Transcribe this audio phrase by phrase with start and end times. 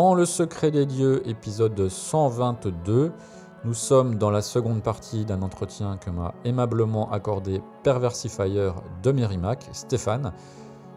[0.00, 3.12] Dans le secret des dieux, épisode 122,
[3.66, 8.70] nous sommes dans la seconde partie d'un entretien que m'a aimablement accordé Perversifier
[9.02, 10.32] de Merrimack, Stéphane.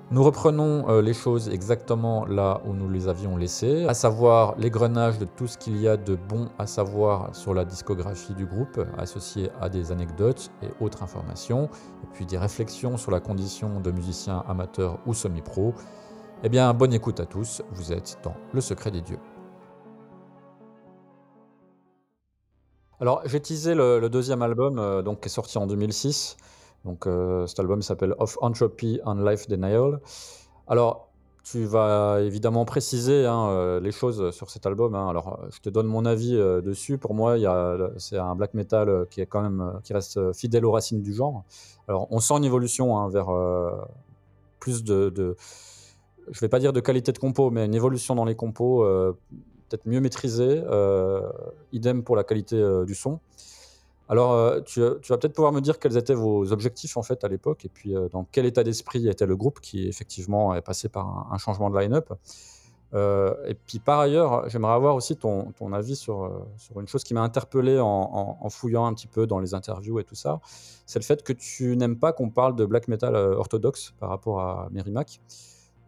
[0.10, 5.20] Nous reprenons euh, les choses exactement là où nous les avions laissées, à savoir l'égrenage
[5.20, 8.80] de tout ce qu'il y a de bon à savoir sur la discographie du groupe,
[8.98, 11.66] associé à des anecdotes et autres informations,
[12.04, 15.74] et puis des réflexions sur la condition de musicien amateur ou semi-pro.
[16.46, 19.20] Eh bien, bonne écoute à tous, vous êtes dans Le Secret des Dieux.
[23.00, 26.36] Alors, j'ai teasé le, deuxième album, euh, donc, qui est sorti en 2006.
[26.84, 30.02] Donc, euh, cet album s'appelle Of Entropy and Life Denial.
[30.68, 31.08] Alors,
[31.46, 34.96] tu vas évidemment préciser hein, euh, les choses sur cet album.
[34.96, 35.08] hein.
[35.08, 36.98] Alors, je te donne mon avis dessus.
[36.98, 37.38] Pour moi,
[37.98, 41.44] c'est un black metal qui est quand même qui reste fidèle aux racines du genre.
[41.88, 43.30] Alors, on sent une évolution hein, vers
[44.60, 45.36] plus de-
[46.32, 49.18] je vais pas dire de qualité de compo, mais une évolution dans les compos, euh,
[49.70, 50.64] peut-être mieux maîtrisée.
[50.66, 51.30] euh,
[51.72, 53.20] idem pour la qualité euh, du son.
[54.10, 57.66] Alors, tu, vas peut-être pouvoir me dire quels étaient vos objectifs en fait à l'époque,
[57.66, 61.38] et puis dans quel état d'esprit était le groupe qui effectivement est passé par un,
[61.38, 62.12] changement de line-up.
[62.94, 66.30] Et puis par ailleurs, j'aimerais avoir aussi ton, avis sur,
[66.76, 70.16] une chose qui m'a interpellé en, fouillant un petit peu dans les interviews et tout
[70.16, 70.42] ça.
[70.86, 74.42] C'est le fait que tu n'aimes pas qu'on parle de black metal orthodoxe par rapport
[74.42, 75.22] à Merrimack.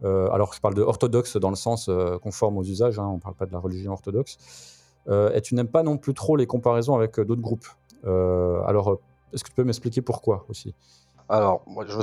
[0.04, 3.14] Euh, alors, je parle de orthodoxe dans le sens euh, conforme aux usages, hein, on
[3.14, 4.38] ne parle pas de la religion orthodoxe.
[5.08, 7.66] Euh, et tu n'aimes pas non plus trop les comparaisons avec d'autres groupes.
[8.04, 8.98] Alors,
[9.32, 10.74] est-ce que tu peux m'expliquer pourquoi aussi?
[11.28, 11.98] Alors, moi, je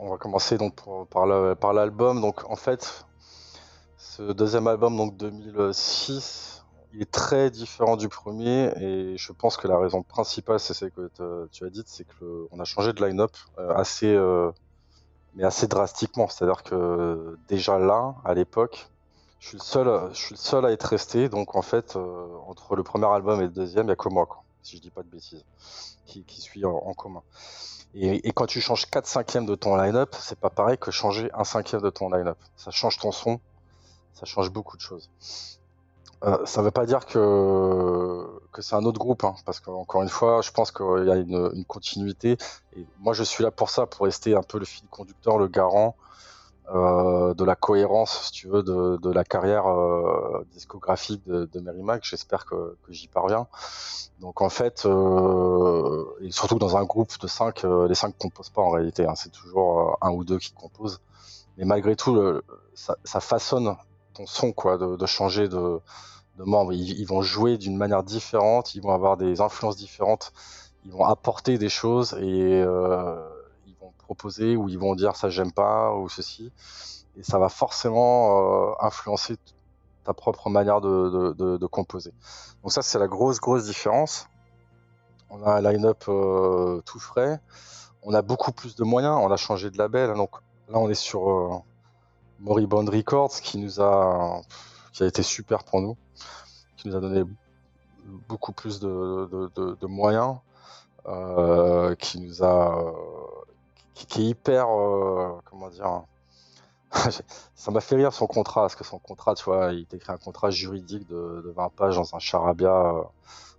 [0.00, 0.74] on va commencer donc
[1.10, 2.20] par l'album.
[2.20, 3.06] Donc, en fait,
[3.96, 9.68] ce deuxième album, donc 2006, il est très différent du premier, et je pense que
[9.68, 11.10] la raison principale, c'est ce que
[11.52, 13.32] tu as dit, c'est que le- on a changé de line-up
[13.76, 14.18] assez,
[15.34, 16.28] mais assez drastiquement.
[16.28, 18.90] C'est-à-dire que déjà là, à l'époque,
[19.40, 21.28] je suis le seul, je suis le seul à être resté.
[21.28, 24.08] Donc, en fait, euh, entre le premier album et le deuxième, il n'y a que
[24.08, 25.44] moi, quoi, si je dis pas de bêtises,
[26.06, 27.22] qui, qui suis en- commun.
[27.94, 31.30] Et, et quand tu changes 4 cinquièmes de ton line-up, c'est pas pareil que changer
[31.34, 32.38] un cinquième de ton line-up.
[32.56, 33.40] Ça change ton son,
[34.14, 35.10] ça change beaucoup de choses.
[36.24, 40.08] Euh, ça veut pas dire que, que c'est un autre groupe, hein, parce qu'encore une
[40.08, 42.36] fois, je pense qu'il y a une, une continuité.
[42.72, 45.46] Et moi, je suis là pour ça, pour rester un peu le fil conducteur, le
[45.46, 45.96] garant
[46.74, 51.60] euh, de la cohérence, si tu veux, de, de la carrière euh, discographique de, de
[51.60, 52.04] Merrimack.
[52.04, 53.48] J'espère que, que j'y parviens.
[54.18, 58.62] Donc en fait, euh, et surtout dans un groupe de 5, les 5 composent pas
[58.62, 61.00] en réalité, hein, c'est toujours euh, un ou deux qui composent.
[61.56, 63.76] Mais malgré tout, le- ça, ça façonne
[64.18, 65.80] ton son, quoi, de, changer de,
[66.38, 66.72] de membres.
[66.72, 70.32] Ils, vont jouer d'une manière différente, ils vont avoir des influences différentes,
[70.84, 73.16] ils vont apporter des choses et euh,
[73.66, 76.52] ils vont proposer ou ils vont dire ça j'aime pas ou ceci.
[77.16, 79.36] Et ça va forcément euh, influencer
[80.04, 82.12] ta propre manière de, composer.
[82.62, 84.26] Donc ça, c'est la grosse, grosse différence.
[85.30, 87.40] On a un line-up euh, tout frais.
[88.02, 89.18] On a beaucoup plus de moyens.
[89.20, 90.10] On a changé de label.
[90.10, 90.14] hein.
[90.14, 90.30] Donc
[90.68, 91.62] là, on est sur
[92.40, 94.40] Moribond Records, qui nous a,
[94.92, 95.96] qui a été super pour nous,
[96.76, 97.24] qui nous a donné
[98.28, 100.36] beaucoup plus de, moyens,
[101.06, 102.94] euh, qui nous a,
[103.94, 106.02] qui, est hyper, euh, comment dire,
[107.54, 110.16] ça m'a fait rire son contrat, parce que son contrat, tu vois, il t'écrit un
[110.16, 113.02] contrat juridique de, de 20 pages dans un charabia, euh,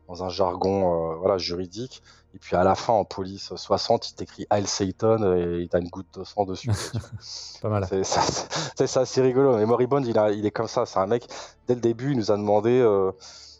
[0.07, 2.01] dans un jargon voilà, juridique.
[2.36, 5.80] Et puis à la fin, en police 60, il t'écrit Heil Satan et il t'a
[5.80, 6.70] une goutte de sang dessus.
[7.62, 7.88] Pas mal.
[7.90, 9.58] C'est ça- c'est- rigolo.
[9.58, 10.86] Mais Moribond, il, a- il est comme ça.
[10.86, 11.28] C'est un mec,
[11.68, 13.12] dès le début, il nous a demandé euh,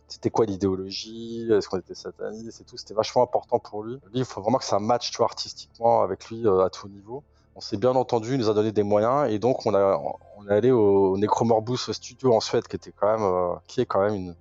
[0.08, 2.78] c'était quoi l'idéologie, est-ce qu'on était sataniste et tout?
[2.78, 3.96] C'était vachement important pour lui.
[4.12, 6.88] Lui, il faut vraiment que ça matche tu vois, artistiquement avec lui euh, à tout
[6.90, 7.24] niveau.
[7.56, 10.00] On s'est bien entendu, il nous a donné des moyens et donc on, a,
[10.38, 13.86] on est allé au Necromorbus Studio en Suède, qui, était quand même, euh, qui est
[13.86, 14.36] quand même une,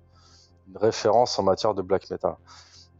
[0.69, 2.35] une référence en matière de black metal.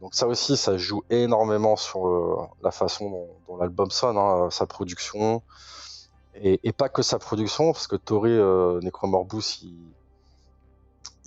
[0.00, 5.42] Donc ça aussi, ça joue énormément sur la façon dont, l'album sonne, hein, sa production,
[6.34, 9.62] et, pas que sa production, parce que Toré euh, Necromorbus,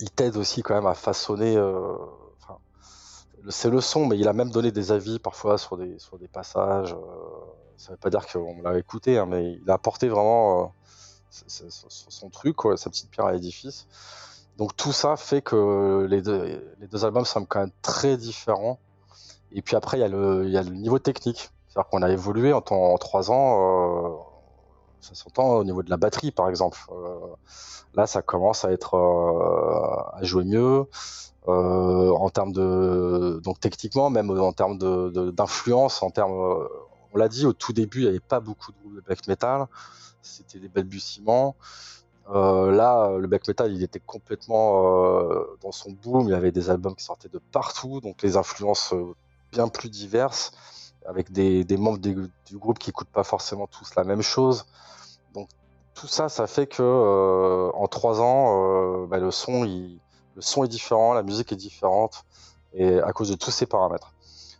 [0.00, 1.56] il, t'aide aussi quand même à façonner.
[1.56, 1.96] euh,
[2.40, 2.58] enfin,
[3.48, 5.98] c'est le son, mais il a même donné des avis parfois sur des,
[6.32, 6.94] passages.
[6.94, 6.96] euh,
[7.76, 12.30] ça veut pas dire qu'on l'a écouté, hein, mais il a apporté vraiment euh, son
[12.30, 13.86] truc, sa petite pierre à l'édifice.
[14.58, 18.78] Donc tout ça fait que les deux, les deux albums sont quand même très différents.
[19.52, 21.50] Et puis après, il y a le, y a le niveau technique.
[21.68, 23.58] C'est-à-dire qu'on a évolué en, en trois ans.
[23.60, 24.16] Euh,
[25.00, 26.78] ça s'entend au niveau de la batterie, par exemple.
[26.90, 27.18] Euh,
[27.94, 30.86] là, ça commence à être euh, à jouer mieux.
[31.46, 36.32] Euh, en termes de donc techniquement, même en termes d'influence, en termes,
[37.12, 39.66] on l'a dit au tout début, il n'y avait pas beaucoup de black metal.
[40.22, 41.54] C'était des balbutiements.
[42.30, 46.28] Euh, là, le black metal, il était complètement euh, dans son boom.
[46.28, 48.94] Il y avait des albums qui sortaient de partout, donc les influences
[49.52, 50.52] bien plus diverses,
[51.06, 54.66] avec des, membres du, groupe qui n'écoutent pas forcément tous la même chose.
[55.34, 55.48] Donc
[55.94, 61.14] tout ça, ça fait que euh, en trois ans, euh, bah, le son, est différent,
[61.14, 62.24] la musique est différente,
[62.74, 64.12] et à cause de tous ces paramètres.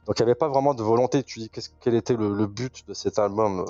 [0.07, 1.23] Donc il n'y avait pas vraiment de volonté.
[1.23, 1.51] Tu dis
[1.81, 3.65] quel était le, le, but de cet album?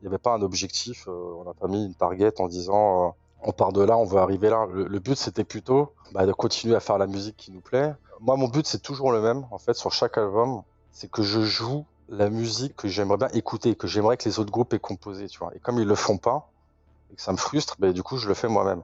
[0.00, 1.08] Il n'y avait pas un objectif.
[1.08, 3.10] Euh, on n'a pas mis une target en disant euh,
[3.42, 4.66] on part de là, on veut arriver là.
[4.72, 7.94] Le, but c'était plutôt bah, de continuer à faire la musique qui nous plaît.
[8.20, 10.62] Moi, mon but c'est toujours le même en fait sur chaque album,
[10.92, 14.50] c'est que je joue la musique que j'aimerais bien écouter, que j'aimerais que les autres
[14.50, 15.54] groupes aient composé, tu vois.
[15.54, 16.50] Et comme ils le font pas,
[17.12, 18.82] et que ça me frustre, ben, du coup, je le fais moi-même.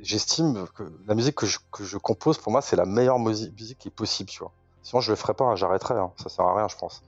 [0.00, 3.92] J'estime que la musique que je, compose, pour moi, c'est la meilleure musique qui est
[3.92, 4.52] possible, tu vois.
[4.82, 6.12] Sinon, je le ferais pas, hein, j'arrêterais, hein.
[6.22, 7.02] ça sert à rien, je pense.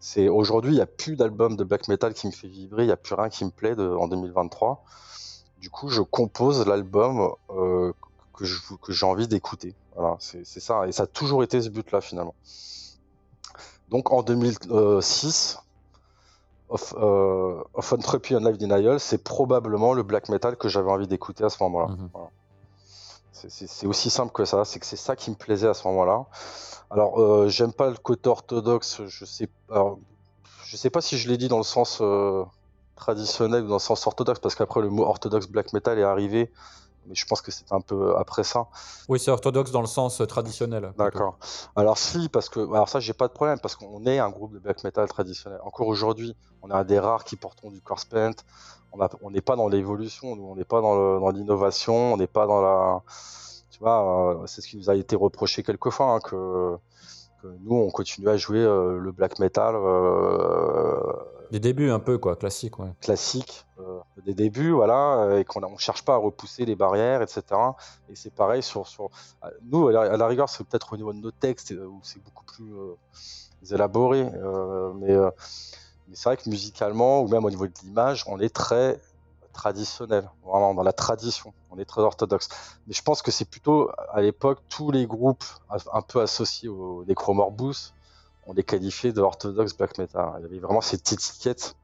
[0.00, 2.86] C'est aujourd'hui, il n'y a plus d'album de black metal qui me fait vibrer, il
[2.86, 4.84] n'y a plus rien qui me plaît en 2023.
[5.62, 7.92] Du coup, je compose l'album euh,
[8.34, 9.74] que j'ai envie d'écouter.
[9.94, 10.88] Voilà, c'est ça.
[10.88, 12.34] Et ça a toujours été ce but-là, finalement.
[13.88, 15.58] Donc en 2006,
[16.68, 21.06] of, euh, of Entropy and Live Denial, c'est probablement le black metal que j'avais envie
[21.06, 21.88] d'écouter à ce moment-là.
[21.88, 22.08] Mm -hmm.
[22.12, 22.30] voilà.
[23.32, 26.26] C'est aussi simple que ça, c'est que c'est ça qui me plaisait à ce moment-là.
[26.90, 29.98] Alors, euh, j'aime pas le côté orthodoxe, je sais, alors,
[30.68, 32.44] je sais pas si je l'ai dit dans le sens euh,
[33.02, 36.50] traditionnel ou dans le sens orthodoxe, parce qu'après le mot orthodoxe black metal est arrivé
[37.06, 38.68] mais je pense que c'est un peu après ça.
[39.08, 40.92] Oui, c'est orthodoxe dans le sens euh, traditionnel.
[40.96, 41.36] D'accord.
[41.74, 44.52] Alors si, parce que alors ça, j'ai pas de problème parce qu'on est un groupe
[44.52, 45.58] de black metal traditionnel.
[45.64, 48.36] Encore aujourd'hui, on est un des rares qui portons du corpse paint.
[48.92, 53.02] On n'est pas dans l'évolution, on n'est pas dans l'innovation, on n'est pas dans la,
[53.70, 56.76] tu vois, euh, c'est ce qui nous a été reproché quelquefois hein, que,
[57.40, 59.74] que, nous on continue à jouer euh, le black metal.
[59.74, 61.00] Euh,
[61.52, 62.78] des débuts un peu, quoi, classique.
[62.78, 62.88] Ouais.
[63.02, 67.42] Classique, euh, des débuts, voilà, et qu'on ne cherche pas à repousser les barrières, etc.
[68.08, 69.10] Et c'est pareil sur, sur.
[69.70, 72.72] Nous, à la, rigueur, c'est peut-être au niveau de nos textes où c'est beaucoup plus
[72.74, 72.94] euh,
[73.70, 75.14] élaboré, euh, mais,
[76.08, 78.98] mais c'est vrai que musicalement, ou même au niveau de l'image, on est très
[79.52, 82.48] traditionnel, vraiment dans la tradition, on est très orthodoxe.
[82.86, 87.04] Mais je pense que c'est plutôt à l'époque tous les groupes un peu associés au
[87.04, 87.92] Necromorbus
[88.46, 90.34] on les qualifiait de orthodoxe black metal.
[90.38, 91.76] Il y avait vraiment cette étiquette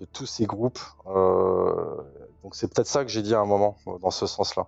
[0.00, 0.80] de tous ces groupes.
[1.06, 1.96] Euh,
[2.42, 4.66] donc c'est peut-être ça que j'ai dit à un moment dans ce sens-là.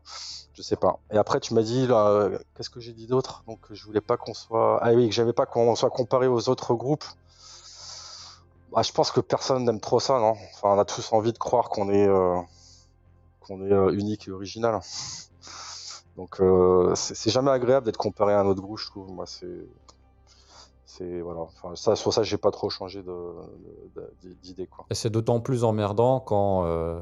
[0.54, 0.98] Je sais pas.
[1.10, 3.42] Et après tu m'as dit là, qu'est-ce que j'ai dit d'autre?
[3.46, 6.48] Donc je voulais pas qu'on soit ah oui que j'avais pas qu'on soit comparé aux
[6.48, 7.04] autres groupes.
[8.72, 10.34] Bah, je pense que personne n'aime trop ça, non?
[10.54, 12.38] Enfin on a tous envie de croire qu'on est euh,
[13.40, 14.80] qu'on est euh, unique et original.
[16.16, 19.10] Donc euh, c'est jamais agréable d'être comparé à un autre groupe, je trouve.
[19.10, 19.66] Moi c'est
[21.02, 23.02] c'est voilà enfin ça sur ça j'ai pas trop changé
[24.42, 24.86] d'idée quoi.
[24.90, 27.00] Et c'est d'autant plus emmerdant quand euh,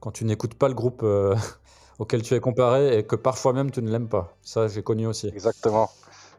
[0.00, 1.36] quand tu n'écoutes pas le groupe euh,
[1.98, 4.36] auquel tu es comparé et que parfois même tu ne l'aimes pas.
[4.42, 5.28] Ça j'ai connu aussi.
[5.28, 5.90] Exactement.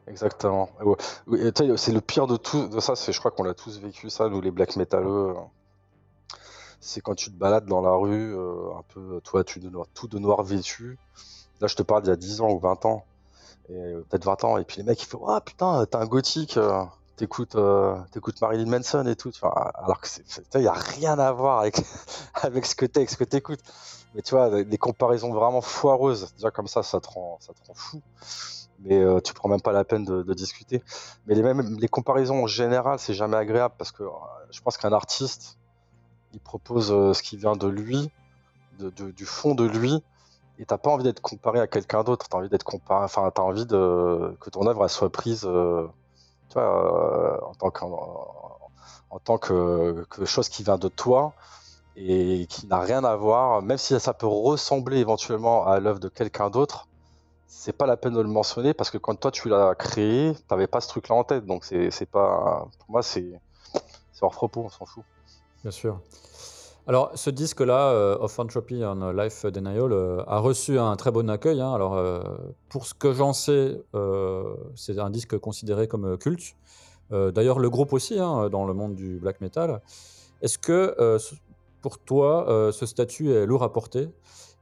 [0.08, 0.70] Exactement.
[1.76, 4.30] C'est le pire de tout de ça c'est je crois qu'on l'a tous vécu ça
[4.30, 5.34] nous les black metaleux
[6.80, 9.86] c'est quand tu te balades dans la rue euh, un peu toi tu de noir,
[9.94, 10.98] tout de noir vêtu.
[11.62, 13.06] Là je te parle d'il y a 10 ans ou 20 ans
[13.74, 16.84] peut-être 20 ans, et puis les mecs ils font Ah putain, t'es un gothique, euh,
[17.16, 17.98] t'écoutes euh,
[18.42, 19.32] Marilyn Manson et tout.
[19.44, 20.08] Alors que
[20.56, 21.78] il n'y a rien à voir avec,
[22.36, 23.62] avec ce que t'es, ce que t'écoutes.
[24.16, 27.38] Mais tu vois, des comparaisons vraiment foireuses, déjà comme ça, ça te rend,
[27.76, 28.02] fou.
[28.80, 30.82] Mais euh, tu prends même pas la peine de, discuter.
[31.28, 34.10] Mais les, mêmes, les comparaisons en général, c'est jamais agréable parce que euh,
[34.52, 35.58] je pense qu'un artiste,
[36.34, 38.10] il propose euh, ce qui vient de lui,
[38.80, 40.02] de, du fond de lui,
[40.60, 43.42] et t'as pas envie d'être comparé à quelqu'un d'autre, t'as envie d'être comparé, enfin t'as
[43.42, 45.88] envie que ton œuvre soit prise, euh,
[46.58, 47.72] euh, en tant
[49.20, 51.34] tant que, chose qui vient de toi
[51.96, 56.10] et qui n'a rien à voir, même si ça peut ressembler éventuellement à l'œuvre de
[56.10, 56.88] quelqu'un d'autre,
[57.48, 60.68] c'est pas la peine de le mentionner parce que quand toi tu l'as créé, t'avais
[60.68, 63.40] pas ce truc-là en tête, donc c'est pas, pour moi c'est
[64.22, 65.06] hors propos, on s'en fout.
[65.64, 66.02] Bien sûr.
[66.90, 71.30] Alors, ce disque-là, euh, Of Entropy and Life Denial, euh, a reçu un très bon
[71.30, 71.62] accueil.
[71.62, 71.72] Hein.
[71.72, 72.20] Alors, euh,
[72.68, 76.56] pour ce que j'en sais, euh, c'est un disque considéré comme culte.
[77.12, 79.82] D'ailleurs, le groupe aussi, hein, dans le monde du black metal.
[80.42, 80.96] Est-ce que,
[81.84, 84.10] pour toi, ce statut est lourd à porter?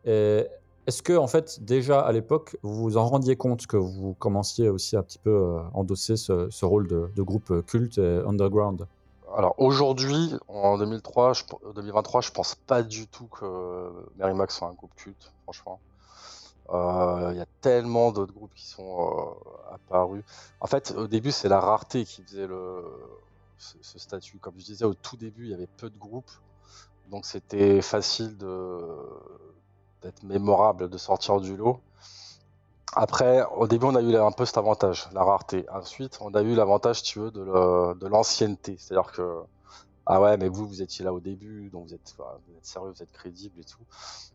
[0.04, 0.46] Et
[0.86, 4.68] est-ce que, en fait, déjà à l'époque, vous vous en rendiez compte que vous commenciez
[4.70, 8.86] aussi un petit peu à endosser ce, ce rôle de, de groupe culte et underground?
[9.38, 11.44] Alors aujourd'hui, en 2003, je,
[11.76, 13.92] 2023, je pense pas du tout que
[14.34, 15.80] Max soit un groupe culte, franchement.
[16.72, 20.24] Euh, Il y a tellement d'autres groupes qui sont euh, apparus.
[20.60, 22.84] En fait, au début, c'est la rareté qui faisait le,
[23.60, 24.40] ce, statut.
[24.40, 26.32] Comme je disais, au tout début, il y avait peu de groupes.
[27.12, 31.80] Donc c'était facile d'être mémorable, de sortir du lot.
[32.94, 35.66] Après, au début, on a eu un peu cet avantage, la rareté.
[35.72, 38.78] Ensuite, on a eu l'avantage, tu veux, de de l'ancienneté.
[38.80, 39.42] C'est-à-dire que,
[40.06, 42.16] ah ouais, mais vous, vous étiez là au début, donc vous êtes,
[42.62, 43.84] sérieux, vous êtes crédible et tout.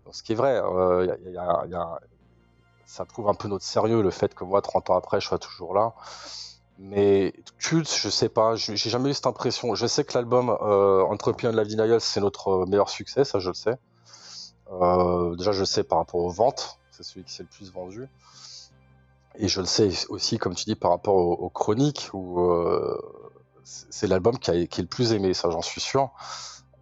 [0.04, 1.16] Donc, ce qui est vrai, euh,
[2.84, 5.38] ça prouve un peu notre sérieux, le fait que moi, 30 ans après, je sois
[5.38, 5.94] toujours là.
[6.78, 9.74] Mais culte, je sais pas, j'ai jamais eu cette impression.
[9.74, 13.48] Je sais que l'album euh, Entropy and Live Denial, c'est notre meilleur succès, ça je
[13.48, 13.78] le sais.
[14.72, 17.72] Euh, déjà, je le sais par rapport aux ventes, c'est celui qui s'est le plus
[17.72, 18.08] vendu.
[19.36, 23.00] Et je le sais aussi, comme tu dis, par rapport aux, aux chroniques, où euh,
[23.64, 26.10] c'est l'album qui, est le plus aimé, ça j'en suis sûr.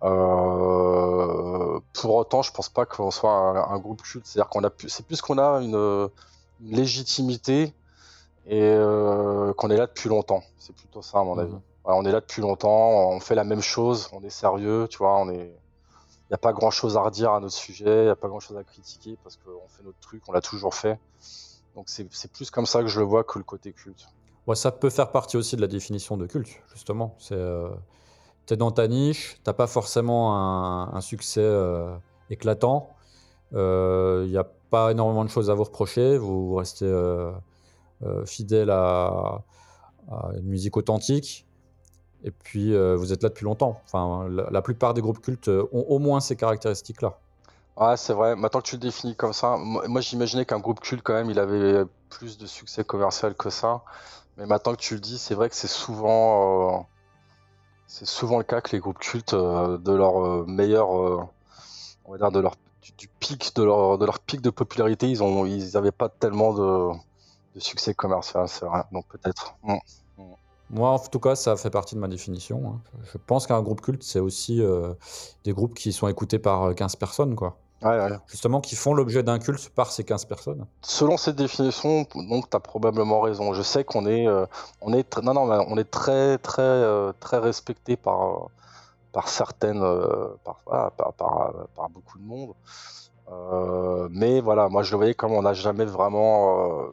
[0.02, 4.26] Euh, pour autant, je pense pas qu'on soit un, un groupe culte.
[4.26, 5.74] C'est-à-dire qu'on a, plus- c'est plus qu'on a une,
[6.60, 7.74] une légitimité
[8.46, 10.42] et euh, qu'on est là depuis longtemps.
[10.58, 11.52] C'est plutôt ça, à mon avis.
[11.52, 11.62] Mhm.
[11.84, 14.98] Voilà, on est là depuis longtemps, on fait la même chose, on est sérieux, tu
[14.98, 15.56] vois, on est.
[16.28, 18.28] Il n'y a pas grand chose à redire à notre sujet, il n'y a pas
[18.28, 20.98] grand chose à critiquer parce qu'on fait notre truc, on l'a toujours fait.
[21.74, 24.06] Donc c'est plus comme ça que je le vois que le côté culte.
[24.46, 27.14] Ouais, ça peut faire partie aussi de la définition de culte, justement.
[27.18, 27.68] C'est, euh,
[28.46, 30.34] t'es dans ta niche, t'as pas forcément
[30.94, 31.94] un, succès euh,
[32.30, 32.90] éclatant,
[33.52, 37.32] il n'y a pas énormément de choses à vous reprocher, vous, vous restez euh,
[38.02, 39.42] euh, fidèle à,
[40.34, 41.46] une musique authentique,
[42.24, 43.80] et puis euh, vous êtes là depuis longtemps.
[43.84, 47.18] Enfin, la plupart des groupes cultes ont au moins ces caractéristiques-là.
[47.80, 48.36] Ouais, c'est vrai.
[48.36, 51.38] Maintenant que tu le définis comme ça, moi, j'imaginais qu'un groupe culte, quand même, il
[51.38, 53.82] avait plus de succès commercial que ça.
[54.36, 56.86] Mais maintenant que tu le dis, c'est vrai que c'est souvent,
[57.90, 62.30] euh, le cas que les groupes cultes, euh, de leur euh, meilleur, on va dire,
[62.30, 62.56] de leur,
[62.98, 64.20] du, pic, de leur,
[64.54, 66.90] popularité, ils ont, ils avaient pas tellement de,
[67.56, 68.82] succès commercial, c'est vrai.
[68.92, 69.54] Donc peut-être.
[69.62, 69.78] Mm.
[70.68, 72.74] Moi, en tout cas, ça fait partie de ma définition.
[72.74, 72.80] hein.
[73.10, 74.62] Je pense qu'un groupe culte, c'est aussi
[75.44, 77.56] des groupes qui sont écoutés par euh, 15 personnes, quoi.
[77.82, 78.18] Ouais, ouais.
[78.26, 80.66] Justement, qui font l'objet d'un culte par ces 15 personnes.
[80.82, 83.54] Selon cette définition, donc tu as probablement raison.
[83.54, 84.44] Je sais qu'on est, euh,
[84.82, 88.46] on est, non, non, on est très, très, euh, très respecté par, euh,
[89.12, 92.54] par certaines, euh, par, voilà, par, par, par beaucoup de monde.
[94.10, 96.90] Mais voilà, moi je le voyais comme on n'a jamais vraiment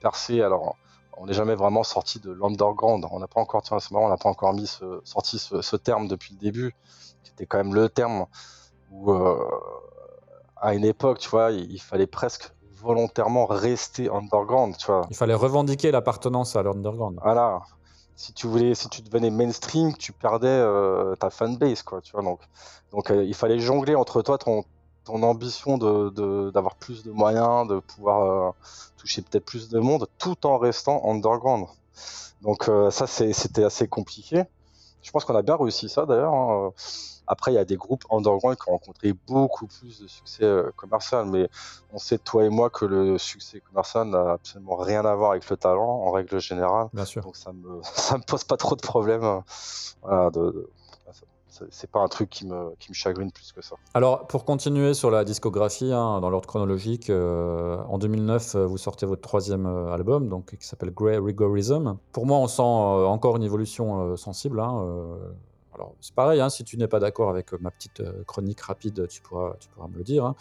[0.00, 0.42] percé.
[0.42, 0.76] Alors,
[1.16, 3.06] on n'est jamais vraiment sorti de l'underground.
[3.10, 5.62] On n'a pas encore, tiens, c'est marrant, on n'a pas encore mis ce, sorti ce,
[5.62, 6.74] ce terme depuis le début,
[7.24, 8.26] qui était quand même le terme
[8.90, 9.38] où, euh,
[10.56, 15.02] à une époque, tu vois, il, il fallait presque volontairement rester underground, tu vois.
[15.10, 17.18] Il fallait revendiquer l'appartenance à l'underground.
[17.22, 17.60] Voilà.
[18.14, 22.22] Si tu voulais, si tu devenais mainstream, tu perdais euh, ta fanbase, quoi, tu vois.
[22.22, 22.40] Donc,
[22.90, 24.64] donc euh, il fallait jongler entre toi, ton,
[25.04, 28.50] ton ambition de, de- d'avoir plus de moyens, de pouvoir euh,
[28.96, 31.66] toucher peut-être plus de monde, tout en restant underground.
[32.42, 34.44] Donc ça, c'était assez compliqué.
[35.02, 36.34] Je pense qu'on a bien réussi ça, d'ailleurs.
[36.34, 36.72] hein.
[37.28, 40.70] Après, il y a des groupes underground qui ont rencontré beaucoup plus de succès euh,
[40.76, 41.48] commercial, mais
[41.92, 45.48] on sait, toi et moi, que le succès commercial n'a absolument rien à voir avec
[45.50, 46.88] le talent, en règle générale.
[46.92, 47.22] Bien sûr.
[47.22, 49.22] Donc ça me, ça me pose pas trop de problèmes.
[49.24, 49.40] euh,
[50.02, 50.70] Voilà, de, de-
[51.70, 53.74] c'est- pas un truc qui me, qui me chagrine plus que ça.
[53.94, 58.78] Alors, pour continuer sur la discographie, hein, dans l'ordre chronologique, euh, en 2009, euh, vous
[58.78, 61.98] sortez votre troisième euh, album, donc, qui s'appelle Grey Rigorism.
[62.12, 64.60] Pour moi, on sent euh, encore une évolution euh, sensible.
[64.60, 65.16] hein, euh,
[65.78, 68.60] alors, c'est pareil, hein, si tu n'es pas d'accord avec euh, ma petite euh, chronique
[68.60, 70.24] rapide, tu pourras, tu pourras me le dire.
[70.24, 70.34] hein.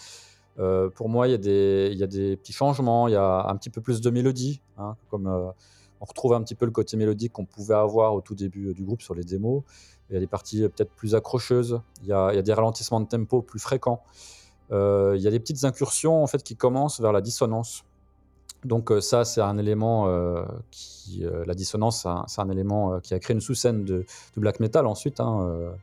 [0.58, 3.80] Euh, pour moi, il y, a des- petits changements, il y a un petit peu
[3.80, 7.76] plus de mélodie, hein, comme on retrouve un petit peu le côté mélodique qu'on pouvait
[7.76, 9.62] avoir au tout début du groupe sur les démos.
[10.10, 13.44] Il y a des parties peut-être plus accrocheuses, il y a, des ralentissements de tempo
[13.44, 14.02] plus fréquents.
[14.72, 17.84] Il y a des petites incursions en fait qui commencent vers la dissonance.
[18.68, 23.14] Donc euh, ça, c'est un élément euh, qui, euh, la dissonance, c'est un, élément qui
[23.14, 24.06] a créé une sous-scène de,
[24.36, 25.74] black metal ensuite, hein,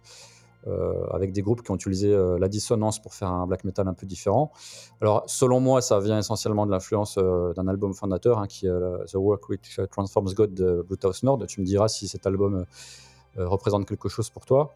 [1.11, 4.07] avec des groupes qui ont utilisé la dissonance pour faire un black metal un peu
[4.07, 4.53] différent.
[5.01, 9.15] Alors selon moi, ça vient essentiellement de l'influence d'un album fondateur hein, qui est The
[9.15, 11.45] Work Which Transforms God de Bruthouse Nord.
[11.47, 12.65] Tu me diras si cet album
[13.37, 14.75] représente quelque chose pour toi.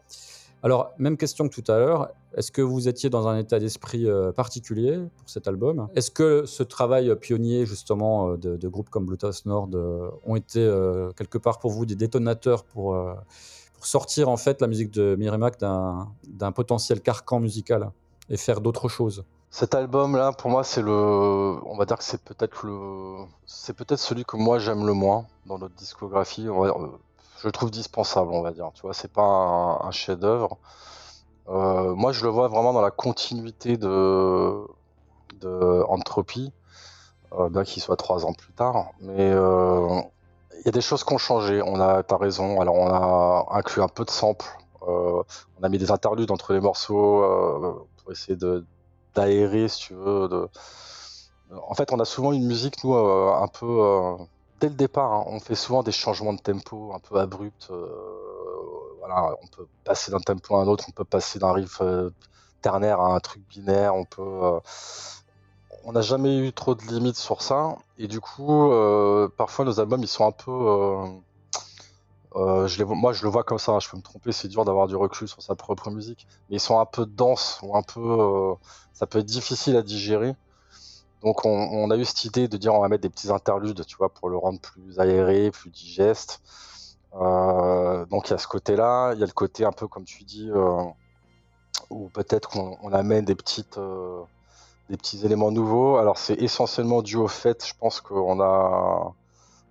[0.61, 4.07] Alors, même question que tout à l'heure, est-ce que vous étiez dans un état d'esprit
[4.07, 5.87] euh, particulier pour cet album?
[5.95, 10.59] Est-ce que ce travail pionnier, justement, euh, de, groupes comme Bluetooth Nord euh, ont été
[11.15, 12.97] quelque part pour vous des détonateurs pour,
[13.81, 17.91] sortir, en fait, la musique de Mirimac d'un d'un potentiel carcan musical
[18.29, 19.23] et faire d'autres choses?
[19.51, 23.99] Cet album-là, pour moi, c'est le, on va dire que c'est peut-être le, c'est peut-être
[23.99, 26.47] celui que moi j'aime le moins dans notre discographie.
[27.39, 28.71] Je le trouve dispensable, on va dire.
[28.73, 30.57] Tu vois, c'est pas un, chef-d'œuvre.
[31.47, 34.65] Euh, moi, je le vois vraiment dans la continuité de,
[35.39, 36.51] de Entropy,
[37.33, 38.91] euh, bien qu'il soit trois ans plus tard.
[39.01, 40.01] Mais euh,
[40.59, 41.61] il y a des choses qui ont changé.
[41.61, 42.61] On a, t'as raison.
[42.61, 44.45] Alors, on a inclus un peu de samples.
[44.81, 45.23] on
[45.63, 48.65] a mis des interludes entre les morceaux pour essayer de
[49.15, 50.49] d'aérer, si tu veux.
[51.67, 54.25] En fait, on a souvent une musique, nous, euh, un peu.
[54.59, 57.69] Euh, dès le départ, hein, on fait souvent des changements de tempo un peu abrupts.
[57.71, 57.87] Euh,
[58.99, 61.81] voilà, on peut passer d'un tempo à un autre, on peut passer d'un riff
[62.61, 64.59] ternaire à un truc binaire, on peut.
[65.85, 68.71] on n'a jamais eu trop de limites sur ça, et du coup,
[69.37, 70.51] parfois nos albums ils sont un peu
[72.35, 73.73] euh, je moi, je le vois comme ça.
[73.73, 73.79] Hein.
[73.79, 76.27] Je peux me tromper, c'est dur d'avoir du recul sur sa propre musique.
[76.49, 77.99] Mais ils sont un peu denses ou un peu.
[77.99, 78.53] Euh,
[78.93, 80.35] ça peut être difficile à digérer.
[81.23, 83.97] Donc, on, a eu cette idée de dire on va mettre des petits interludes, tu
[83.97, 86.41] vois, pour le rendre plus aéré, plus digeste.
[87.15, 89.13] Euh, donc, il y a ce côté-là.
[89.13, 90.49] Il y a le côté un peu, comme tu dis,
[91.89, 93.79] où peut-être qu'on amène des petites.
[94.89, 95.97] des petits éléments nouveaux.
[95.97, 99.13] Alors c'est essentiellement dû au fait, je pense qu'on a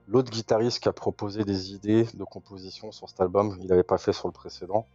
[0.09, 3.99] l'autre guitariste qui a proposé des idées de composition sur cet album, il n'avait pas
[3.99, 4.87] fait sur le précédent.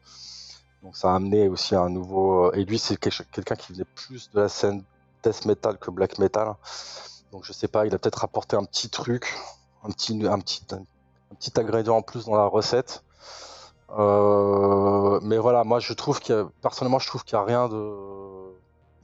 [0.82, 2.48] Donc ça a amené aussi un nouveau.
[2.48, 4.84] Euh, et lui, c'est quelqu'un qui faisait plus de la scène
[5.24, 6.56] death metal que black metal.
[7.32, 9.34] Donc je sais pas, il a peut-être apporté un petit truc,
[9.84, 10.64] un petit, un petit,
[11.58, 13.04] ingrédient en plus dans la recette.
[13.98, 17.96] Euh, mais voilà, moi je trouve qu'il personnellement, je trouve qu'il n'y a rien de,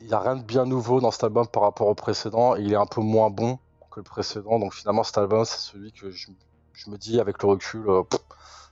[0.02, 2.56] il y a rien de bien nouveau dans cet album par rapport au précédent.
[2.56, 3.60] il est un peu moins bon
[3.92, 4.60] que le précédent.
[4.60, 6.30] Donc finalement, cet album, c'est celui que je,
[6.88, 8.04] me dis avec le recul, euh,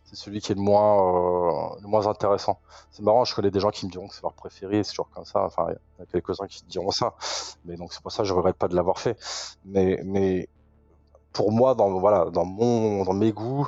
[0.07, 2.59] c'est celui qui est le moins, euh, le moins intéressant.
[2.91, 5.09] C'est marrant, je connais des gens qui me diront que c'est leur préféré, c'est toujours
[5.09, 5.43] comme ça.
[5.43, 7.13] Enfin, il y a quelques-uns qui diront ça.
[7.65, 9.19] Mais donc c'est pour ça que je regrette pas de l'avoir fait.
[9.65, 10.47] Mais, mais
[11.33, 13.67] pour moi, dans, voilà, dans, mon, dans mes goûts,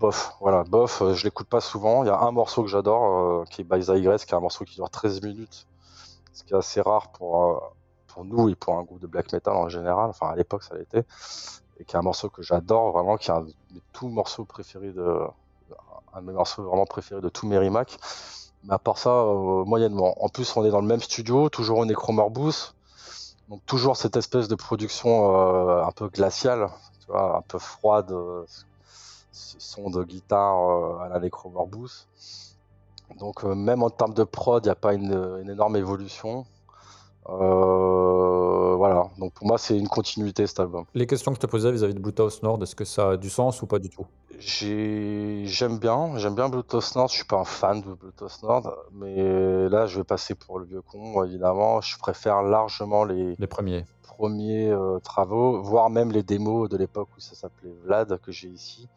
[0.00, 2.02] bof, voilà, bof, euh, je l'écoute pas souvent.
[2.02, 4.64] Il y a un morceau que j'adore, qui est By Zygress, qui est un morceau
[4.64, 5.66] qui dure 13 minutes,
[6.32, 7.74] ce qui est assez rare pour,
[8.08, 10.76] pour nous et pour un groupe de black metal en général, enfin à l'époque ça
[10.76, 11.04] l'était,
[11.78, 14.44] et qui est un morceau que j'adore vraiment, qui est un de mes tout morceaux
[14.44, 15.20] préférés de,
[16.14, 17.98] un de mes morceaux vraiment préférés de tout Merrimack.
[18.64, 20.14] Mais à part ça, euh, moyennement.
[20.24, 22.74] En plus, on est dans le même studio, toujours au Necromorbus,
[23.48, 28.10] donc toujours cette espèce de production euh, un peu glaciale, tu vois, un peu froide,
[28.12, 28.44] euh,
[29.32, 32.06] son de guitare à la Necromorbus.
[33.18, 36.46] Donc même en termes de prod, il n'y a pas une énorme évolution.
[37.28, 40.84] Euh, voilà, donc pour moi c'est une continuité cet album.
[40.94, 43.30] Les questions que je te posais vis-à-vis de Bluetooth Nord, est-ce que ça a du
[43.30, 44.06] sens ou pas du tout?
[44.38, 49.68] J'aime bien, j'aime bien Bluetooth Nord, je suis pas un fan de Bluetooth Nord, mais
[49.70, 53.86] là je vais passer pour le vieux con évidemment, je préfère largement les, les premiers,
[54.02, 58.48] premiers euh, travaux, voire même les démos de l'époque où ça s'appelait Vlad que j'ai
[58.48, 58.88] ici,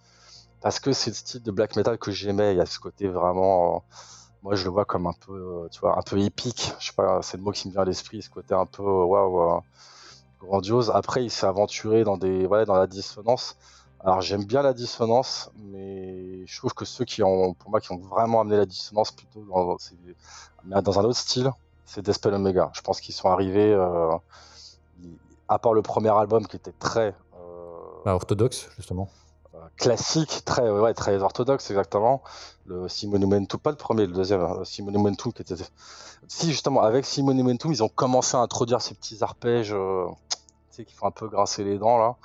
[0.59, 3.07] parce que c'est le style de black metal que j'aimais, il y a ce côté
[3.07, 3.83] vraiment
[4.47, 6.71] moi je le vois comme un peu, euh, tu vois, un peu épique.
[6.79, 8.81] Je sais pas, c'est le mot qui me vient à l'esprit, ce côté un peu
[8.81, 9.59] euh, waouh, euh,
[10.39, 10.89] grandiose.
[10.89, 13.57] Après, il s'est aventuré dans des, ouais, dans la dissonance.
[13.99, 17.91] Alors j'aime bien la dissonance, mais je trouve que ceux qui ont, pour moi, qui
[17.91, 19.75] ont vraiment amené la dissonance plutôt dans,
[20.99, 21.51] un autre style,
[21.83, 22.71] c'est Despel Omega.
[22.73, 23.73] Je pense qu'ils sont arrivés,
[25.49, 27.13] à part le premier album qui était très
[28.05, 29.09] bah, orthodoxe justement
[29.77, 32.21] classique, très, ouais, très orthodoxe, exactement.
[32.65, 35.55] Le Simonumentum, pas le premier, le deuxième, hein, Simonumentum qui était.
[36.27, 40.37] Si, justement, avec Simonumentum, ils ont commencé à introduire ces petits arpèges, euh, tu
[40.71, 42.15] sais, qui font un peu grincer les dents, là.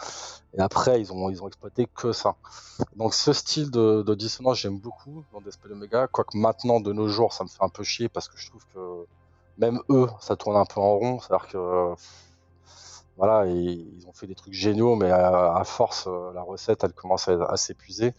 [0.55, 2.35] Et après, ils ont, ils ont exploité que ça.
[2.97, 6.09] Donc, ce style de, dissonance, j'aime beaucoup dans Despel Omega.
[6.09, 8.65] Quoique maintenant, de nos jours, ça me fait un peu chier parce que je trouve
[8.75, 9.07] que
[9.59, 11.21] même eux, ça tourne un peu en rond.
[11.21, 11.95] C'est-à-dire que
[13.17, 17.29] voilà, ils ont fait des trucs géniaux, mais à, force, euh, la recette, elle commence
[17.29, 18.15] à, s'épuiser.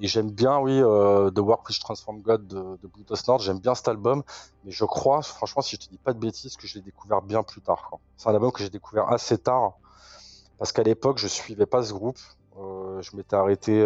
[0.00, 3.40] Et j'aime bien, oui, euh, The Work Which Transform God de, de Blue Nord.
[3.40, 4.22] J'aime bien cet album,
[4.64, 7.22] mais je crois, franchement, si je te dis pas de bêtises, que je l'ai découvert
[7.22, 7.98] bien plus tard.
[8.16, 9.72] C'est un album que j'ai découvert assez tard,
[10.58, 12.18] parce qu'à l'époque, je suivais pas ce groupe.
[12.60, 13.84] Euh, je m'étais arrêté,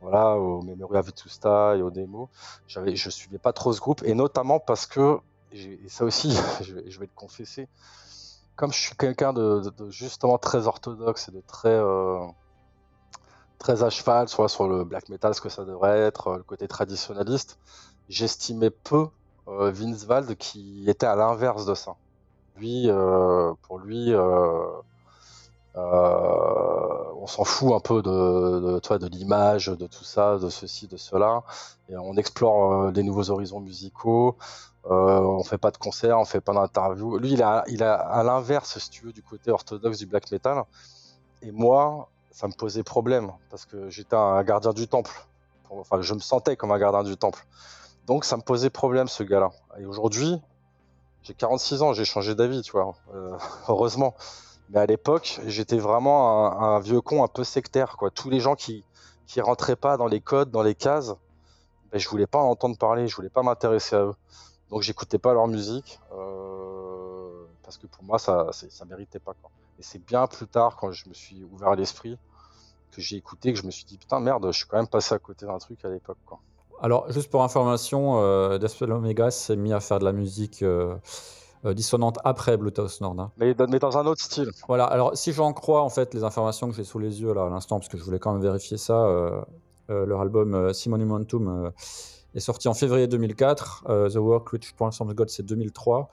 [0.00, 2.28] voilà, au Memory of Vetusta et au démo.
[2.66, 5.18] Je suivais pas trop ce groupe, et notamment parce que,
[5.52, 7.68] et ça aussi, je vais, je vais te confesser,
[8.56, 12.26] comme je suis quelqu'un de, justement très orthodoxe et de très euh,
[13.58, 16.42] très à cheval, soit sur le black metal, ce que ça devrait être, euh, le
[16.42, 17.58] côté traditionnaliste,
[18.08, 19.08] j'estimais peu
[19.48, 19.72] euh,
[20.38, 21.94] qui était à l'inverse de ça.
[22.56, 22.88] Lui,
[23.62, 24.14] pour lui,
[25.74, 31.42] on s'en fout un peu de, de l'image, de tout ça, de ceci, de cela,
[31.90, 34.38] et on explore des nouveaux horizons musicaux.
[34.90, 37.18] Euh, on fait pas de concert, on fait pas d'interview.
[37.18, 37.58] Lui, il a,
[37.94, 40.64] à l'inverse, si tu veux, du côté orthodoxe du black metal.
[41.42, 45.10] Et moi, ça me posait problème parce que j'étais un gardien du temple.
[45.70, 47.44] Enfin, je me sentais comme un gardien du temple.
[48.06, 49.50] Donc, ça me posait problème, ce gars-là.
[49.78, 50.40] Et aujourd'hui,
[51.22, 52.94] j'ai 46 ans, j'ai changé d'avis, tu vois.
[53.14, 53.36] Euh,
[53.68, 54.14] heureusement.
[54.70, 58.10] Mais à l'époque, j'étais vraiment un, vieux con un peu sectaire, quoi.
[58.10, 58.84] Tous les gens qui,
[59.26, 61.14] qui rentraient pas dans les codes, dans les cases,
[61.90, 64.14] ben, je voulais pas en entendre parler, je voulais pas m'intéresser à eux.
[64.70, 69.50] Donc j'écoutais pas leur musique euh, parce que pour moi ça ça méritait pas quoi.
[69.78, 72.18] Et c'est bien plus tard quand je me suis ouvert à l'esprit
[72.90, 75.14] que j'ai écouté que je me suis dit putain merde je suis quand même passé
[75.14, 76.40] à côté d'un truc à l'époque quoi.
[76.80, 80.94] Alors juste pour information, euh, Deathspell Omega s'est mis à faire de la musique euh,
[81.64, 83.16] euh, dissonante après Bluetooth Nord.
[83.18, 83.30] Hein.
[83.38, 84.50] Mais, mais, dans un autre style.
[84.68, 87.44] Voilà, alors si j'en crois en fait les informations que j'ai sous les yeux là
[87.44, 89.06] à l'instant, parce que je voulais quand même vérifier ça,
[89.88, 91.72] leur album Simonumentum
[92.36, 93.84] est sorti en février 2004.
[93.88, 96.10] Euh, The Work Which Transforms God, c'est 2003.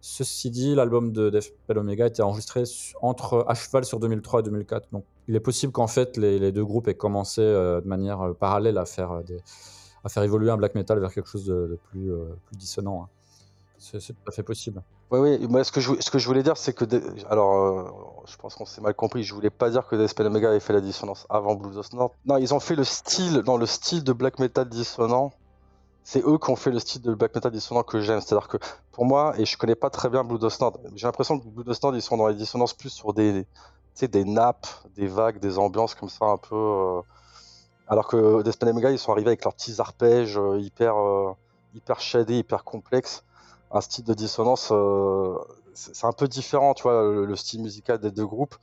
[0.00, 2.64] Ceci dit, l'album de Deathspell Omega a été enregistré
[3.00, 4.88] entre, à cheval sur 2003 et 2004.
[4.92, 8.32] Donc, il est possible qu'en fait, les, deux groupes aient commencé euh, de manière euh,
[8.32, 9.22] parallèle à faire,
[10.16, 12.10] évoluer un black metal vers quelque chose de, plus,
[12.52, 13.04] dissonant.
[13.04, 13.08] Hein.
[13.78, 14.82] C'est tout à fait possible.
[15.10, 15.46] Oui, oui.
[15.48, 16.84] Moi, ce que je, voulais dire, c'est que.
[17.28, 19.24] Alors, je pense qu'on s'est mal compris.
[19.24, 22.14] Je voulais pas dire que Deathspell Omega avait fait la dissonance avant Blues of North.
[22.24, 25.32] Non, ils ont fait le style, dans le style de black metal dissonant
[26.04, 28.20] c'est eux qui ont fait le style de black metal dissonant que j'aime.
[28.20, 28.56] C'est-à-dire que
[28.90, 31.64] pour moi, et je connais pas très bien Blue Dust Nord, j'ai l'impression que Blue
[31.64, 33.46] Dust Nord, ils sont dans les dissonances plus sur des,
[34.00, 36.56] des nappes, des vagues, des ambiances comme ça un peu.
[36.56, 37.00] Euh,
[37.88, 41.32] alors que Deathpan Mega, ils sont arrivés avec leurs petits arpèges euh, hyper, euh,
[41.74, 43.24] hyper shadés, hyper complexes.
[43.70, 44.70] Un style de dissonance,
[45.72, 48.54] c'est un peu différent, tu vois, le, style musical des deux groupes.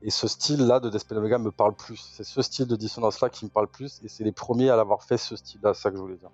[0.00, 1.98] Et ce style-là de Deathpan Omega me parle plus.
[2.14, 4.00] C'est ce style de dissonance-là qui me parle plus.
[4.02, 6.30] Et c'est les premiers à l'avoir fait, ce style-là, c'est ça que je voulais dire.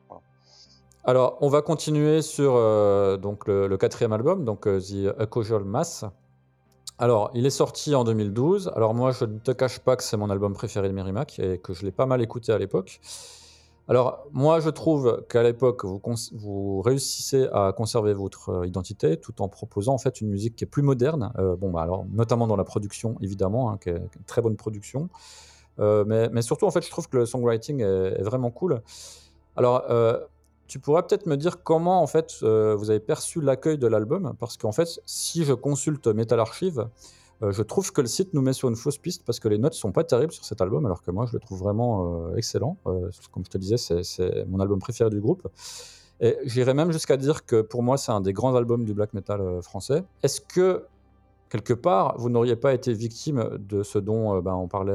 [1.04, 6.04] Alors, on va continuer sur euh, le, quatrième album, donc euh, The Acojol Mass.
[6.96, 8.70] Alors, il est sorti en 2012.
[8.76, 11.58] Alors, moi, je ne te cache pas que c'est mon album préféré de Merrimack et
[11.58, 13.00] que je l'ai pas mal écouté à l'époque.
[13.88, 19.48] Alors, moi, je trouve qu'à l'époque, vous, réussissez à conserver votre euh, identité tout en
[19.48, 21.32] proposant en fait une musique qui est plus moderne.
[21.58, 25.08] bon, bah, alors, notamment dans la production, évidemment, hein, qui, est, une très bonne production.
[25.78, 28.82] mais, surtout, en fait, je trouve que le songwriting est, est vraiment cool.
[29.56, 29.82] Alors,
[30.66, 34.35] tu pourrais peut-être me dire comment en fait euh, vous avez perçu l'accueil de l'album?
[34.38, 36.88] Parce qu'en fait si je consulte Metal Archive
[37.42, 39.59] euh, je trouve que le site nous met sur une fausse piste parce que les
[39.59, 42.37] notes sont pas terribles sur cet album alors que moi je le trouve vraiment euh,
[42.37, 42.77] excellent.
[42.85, 45.48] Comme je te disais c'est mon album préféré du groupe.
[46.20, 49.12] Et j'irais même jusqu'à dire que pour moi c'est un des grands albums du black
[49.12, 50.05] metal français.
[50.22, 50.85] Est-ce que
[51.52, 54.92] quelque part, vous n'auriez pas été victime de ce dont ben, on parlait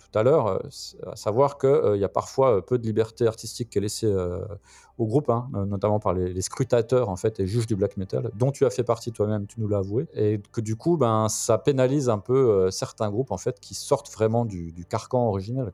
[0.00, 0.60] tout à l'heure,
[1.06, 4.12] à savoir qu'il y a parfois peu de liberté artistique qui est laissée
[4.98, 8.50] au groupe, hein, notamment par les, scrutateurs en fait et juges du black metal, dont
[8.50, 11.56] tu as fait partie toi-même, tu nous l'as avoué, et que du coup, ben, ça
[11.56, 15.70] pénalise un peu euh, certains groupes en fait qui sortent vraiment du, carcan originel.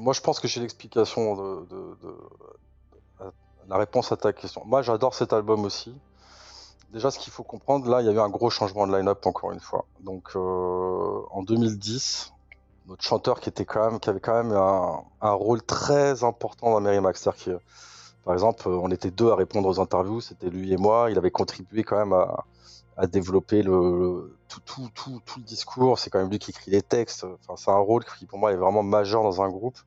[0.00, 1.96] Moi, je pense que j'ai l'explication de,
[3.68, 4.62] la réponse à ta question.
[4.66, 5.94] Moi, j'adore cet album aussi.
[6.92, 9.26] Déjà, ce qu'il faut comprendre, là, il y a eu un gros changement de line-up
[9.26, 9.84] encore une fois.
[10.00, 12.32] Donc, euh, en 2010,
[12.86, 16.80] notre chanteur qui était quand même, qui avait quand même un, rôle très important dans
[16.80, 17.58] Mary Max, c'est-à-dire
[18.24, 21.12] par exemple, on était deux à répondre aux interviews, c'était lui et moi.
[21.12, 24.90] Il avait contribué quand même à, développer le, tout,
[25.36, 26.00] le discours.
[26.00, 27.24] C'est quand même lui qui écrit les textes.
[27.24, 29.78] Enfin, c'est un rôle qui, pour moi, est vraiment majeur dans un groupe.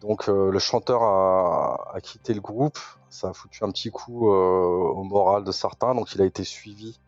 [0.00, 2.78] Donc, euh, le chanteur a, quitté le groupe.
[3.12, 5.94] Ça a foutu un petit coup euh, au moral de certains.
[5.94, 6.98] Donc, il a été suivi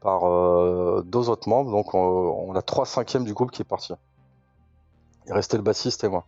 [0.00, 1.72] par euh, deux autres membres.
[1.72, 3.92] Donc, on, a trois cinquièmes du groupe qui est parti.
[5.26, 6.24] Il restait le bassiste et moi.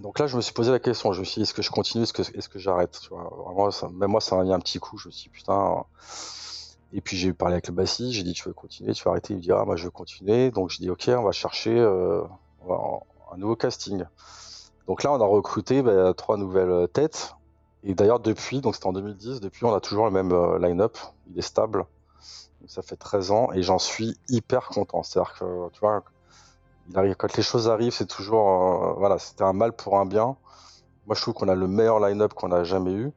[0.00, 1.12] Donc là, je me suis posé la question.
[1.12, 2.98] Je me suis dit, est-ce que je continue, est-ce que, est-ce que j'arrête?
[3.10, 4.96] Vraiment, ça, Même moi, ça m'a mis un petit coup.
[4.96, 5.84] Je me suis dit, putain.
[6.94, 8.12] Et puis j'ai parlé avec le bassiste.
[8.12, 9.34] J'ai dit, tu veux continuer, tu veux arrêter?
[9.34, 10.50] Il me dit, ah, moi, je veux continuer.
[10.50, 12.22] Donc je dis, ok, on va chercher euh,
[12.70, 14.06] un nouveau casting.
[14.86, 17.34] Donc là, on a recruté bah, trois nouvelles têtes.
[17.82, 20.96] Et d'ailleurs, depuis, donc c'était en 2010, depuis, on a toujours le même euh, line-up.
[21.30, 21.84] Il est stable.
[22.66, 25.02] Ça fait 13 ans et j'en suis hyper content.
[25.02, 26.02] C'est-à-dire que, tu vois,
[26.92, 30.36] quand les choses arrivent, c'est toujours, euh, voilà, c'était un mal pour un bien.
[31.06, 33.12] Moi, je trouve qu'on a le meilleur line-up qu'on a jamais eu.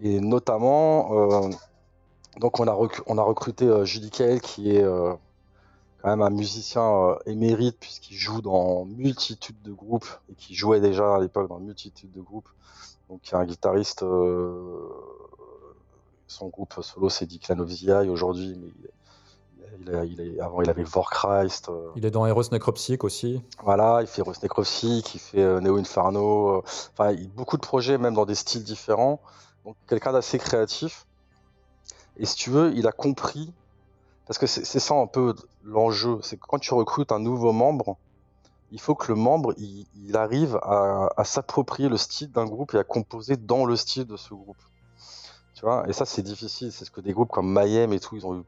[0.00, 1.50] Et notamment, euh,
[2.38, 4.84] donc on a, recruté euh, Julie Kael, qui est
[6.00, 11.16] quand même un musicien émérite, puisqu'il joue dans multitude de groupes, et qui jouait déjà
[11.16, 12.48] à l'époque dans multitude de groupes.
[13.08, 14.00] Donc, il y a un guitariste,
[16.28, 18.70] son groupe solo, c'est Dick Lanovziaï aujourd'hui, mais
[20.04, 21.68] il, avant, il avait Vorchrist.
[21.68, 21.90] Euh.
[21.96, 23.40] Il est dans Eros Necropsic aussi.
[23.62, 26.56] Voilà, il fait Eros Necropsic, il fait euh, Neo Inferno.
[26.56, 26.62] Euh,
[26.96, 29.20] enfin, beaucoup de projets, même dans des styles différents.
[29.64, 31.06] donc quelqu'un d'assez créatif.
[32.16, 33.52] Et si tu veux, il a compris,
[34.28, 37.96] parce que c'est ça un peu l'enjeu, c'est que quand tu recrutes un nouveau membre,
[38.70, 42.84] il faut que le membre il, arrive à, s'approprier le style d'un groupe et à
[42.84, 44.58] composer dans le style de ce groupe.
[45.54, 48.16] Tu vois, et ça c'est difficile, c'est ce que des groupes comme Mayhem et tout,
[48.16, 48.44] ils ont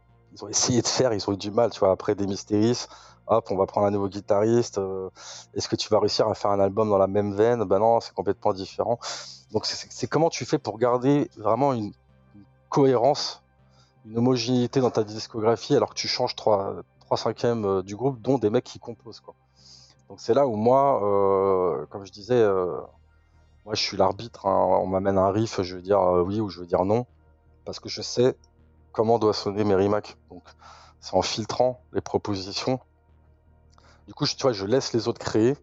[0.48, 2.86] essayé de faire, ils ont eu du mal, tu vois, après des Mysteries,
[3.26, 5.08] hop, on va prendre un nouveau guitariste, euh,
[5.54, 7.64] est-ce que tu vas réussir à faire un album dans la même veine?
[7.64, 8.98] Ben non, c'est complètement différent.
[9.50, 11.92] Donc c'est comment tu fais pour garder vraiment une,
[12.68, 13.42] cohérence,
[14.06, 18.20] une homogénéité dans ta discographie alors que tu changes 3, 3 cinquièmes euh, du groupe,
[18.20, 19.34] dont des mecs qui composent, quoi.
[20.08, 22.80] Donc c'est là où moi, euh, comme je disais, euh,
[23.64, 24.46] moi je suis l'arbitre.
[24.46, 24.80] Hein.
[24.82, 27.06] on m'amène un riff, je veux dire oui ou je veux dire non,
[27.64, 28.36] parce que je sais
[28.90, 30.16] comment doit sonner Merrimack.
[30.30, 30.42] Donc
[31.00, 32.80] c'est en filtrant les propositions.
[34.08, 35.56] Du coup, je, tu vois, je laisse les autres créer,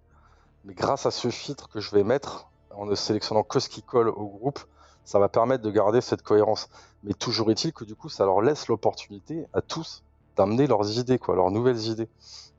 [0.64, 3.82] mais grâce à ce filtre que je vais mettre, en ne sélectionnant que ce qui
[3.82, 4.60] colle au groupe,
[5.08, 6.68] ça va permettre de garder cette cohérence.
[7.04, 10.04] Mais toujours est-il que du coup, ça leur laisse l'opportunité à tous
[10.36, 12.10] d'amener leurs idées, quoi, leurs nouvelles idées.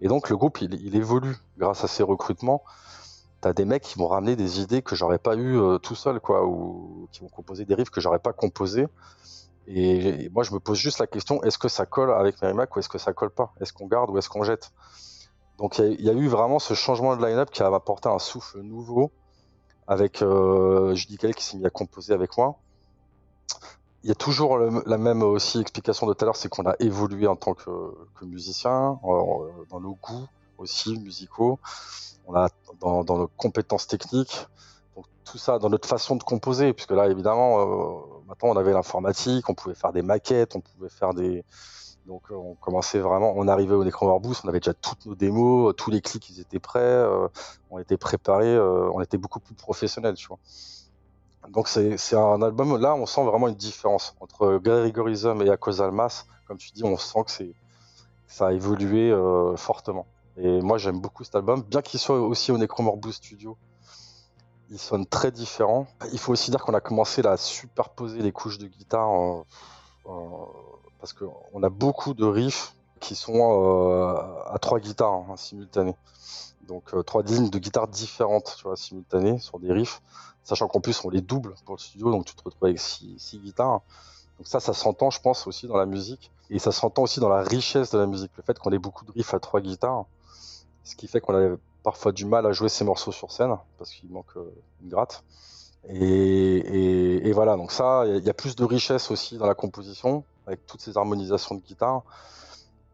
[0.00, 2.64] Et donc le groupe, il, évolue grâce à ces recrutements.
[3.42, 6.18] T'as des mecs qui vont ramener des idées que j'aurais pas eu euh, tout seul,
[6.26, 8.87] ou qui vont composer des riffs que j'aurais pas composés.
[9.66, 12.78] Et, moi, je me pose juste la question est-ce que ça colle avec Merrimack ou
[12.78, 13.52] est-ce que ça colle pas?
[13.61, 14.72] Est-ce qu'on garde ou est-ce qu'on jette?
[15.58, 18.61] Donc il y, a eu vraiment ce changement de line-up qui a apporté un souffle
[18.61, 19.11] nouveau
[19.88, 22.57] avec euh, Judy Kelly qui s'est mis à composer avec moi.
[24.05, 26.77] Il y a toujours la même aussi explication de tout à l'heure, c'est qu'on a
[26.79, 27.70] évolué en tant que,
[28.22, 31.59] musicien, dans nos goûts aussi musicaux,
[32.27, 32.48] on a
[32.81, 34.46] dans, nos compétences techniques,
[34.94, 38.72] donc tout ça dans notre façon de composer, puisque là évidemment, euh, maintenant on avait
[38.72, 41.44] l'informatique, on pouvait faire des maquettes, on pouvait faire des,
[42.09, 45.75] donc on commençait vraiment, on arrivait au Necromer Boost, on avait déjà toutes nos démos,
[45.77, 47.29] tous les clics ils étaient prêts, euh,
[47.71, 50.38] on était préparés, euh, on était beaucoup plus professionnels, tu vois.
[51.51, 56.27] Donc c'est un album, là on sent vraiment une différence entre Gregorism et Causal Mass.
[56.47, 57.53] Comme tu dis, on sent que
[58.27, 60.07] ça a évolué euh, fortement.
[60.38, 63.59] Et moi j'aime beaucoup cet album, bien qu'il soit aussi au Necromorphous Studio.
[64.71, 65.87] Il sonne très différent.
[66.12, 69.42] Il faut aussi dire qu'on a commencé à superposer les couches de guitare euh,
[70.07, 70.47] euh,
[71.00, 73.40] parce qu'on a beaucoup de riffs qui sont
[74.46, 75.96] à trois guitares hein, simultanées.
[76.66, 80.02] Donc trois lignes de guitare différentes, tu vois, simultanées sur des riffs
[80.48, 83.38] sachant qu'en plus on les double pour le studio, donc tu te retrouves avec six,
[83.38, 83.82] guitares.
[84.38, 86.30] Donc ça, ça s'entend, je pense, aussi dans la musique.
[86.48, 88.30] Et ça s'entend aussi dans la richesse de la musique.
[88.37, 90.06] Le fait qu'on ait beaucoup de riffs à trois guitares,
[90.84, 93.90] ce qui fait qu'on avait parfois du mal à jouer ces morceaux sur scène, parce
[93.90, 94.50] qu'il manque euh,
[94.82, 95.22] une gratte.
[95.90, 100.66] Et, voilà, donc ça, il y, a plus de richesse aussi dans la composition, avec
[100.66, 102.02] toutes ces harmonisations de guitare.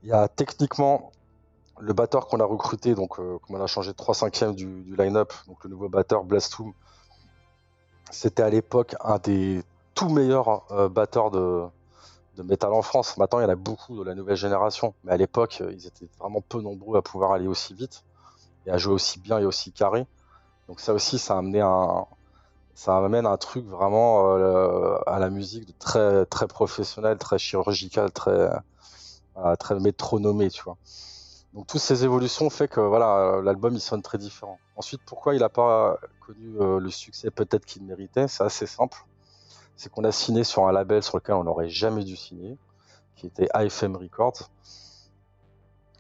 [0.03, 1.13] Il y a techniquement
[1.81, 4.97] le batteur qu'on a recruté, donc euh, comme on a changé 3 cinquièmes du, du
[4.97, 6.73] line-up, donc le nouveau batteur Blastum,
[8.11, 9.63] c'était à l'époque un des
[9.95, 11.65] tout meilleurs euh, batteurs de,
[12.37, 13.17] de métal en France.
[13.17, 15.87] Maintenant, il y en a beaucoup de la nouvelle génération, mais à l'époque, euh, ils
[15.87, 18.05] étaient vraiment peu nombreux à pouvoir aller aussi vite
[18.67, 20.07] et à jouer aussi bien et aussi carré.
[20.69, 22.07] Donc ça aussi, ça a amené un,
[22.75, 28.51] ça amène un truc vraiment euh, à la musique très très professionnel, très chirurgical, très
[29.59, 30.77] très métronomé, tu vois.
[31.55, 34.59] Donc toutes ces évolutions fait que voilà, l'album il sonne très différent.
[34.77, 38.99] Ensuite, pourquoi il n'a pas connu euh, le succès peut-être qu'il méritait C'est assez simple.
[39.77, 42.59] C'est qu'on a signé sur un label sur lequel on n'aurait jamais dû signer,
[43.15, 44.51] qui était AFM Records.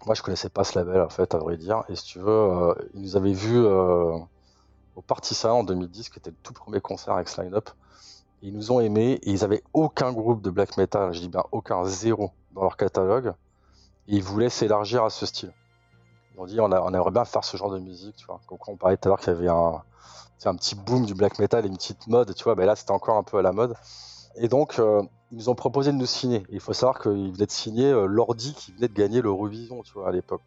[0.06, 1.84] Moi, je connaissais pas ce label en fait, à vrai dire.
[1.88, 4.18] Et si tu veux, euh, ils nous avaient vus euh,
[4.96, 7.70] au Partisan en 2010, qui était le tout premier concert avec Line Up.
[8.42, 11.44] Ils nous ont aimés et ils avaient aucun groupe de black metal, je dis bien
[11.52, 13.35] aucun, zéro dans leur catalogue
[14.07, 15.52] ils voulaient s'élargir à ce style.
[16.35, 18.40] Ils ont dit on, aimerait bien faire ce genre de musique, tu vois.
[18.68, 19.83] On parlait tout à l'heure qu'il y avait un,
[20.44, 22.54] un petit boom du black metal et une petite mode, tu vois.
[22.54, 23.74] Ben là, c'était encore un peu à la mode.
[24.37, 26.44] Et donc, euh, ils nous ont proposé de nous signer.
[26.50, 29.92] il faut savoir qu'ils venaient de signer euh, Lordi qui venait de gagner l'Eurovision, tu
[29.94, 30.42] vois, à l'époque.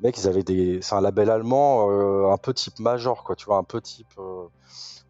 [0.00, 0.80] Mecs, ils avaient des.
[0.82, 4.12] C'est un label allemand, euh, un peu type major, quoi, tu vois, un peu type.
[4.18, 4.46] Euh,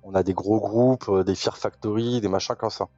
[0.03, 2.89] on a des gros groupes, des Fear Factory, des machins comme ça.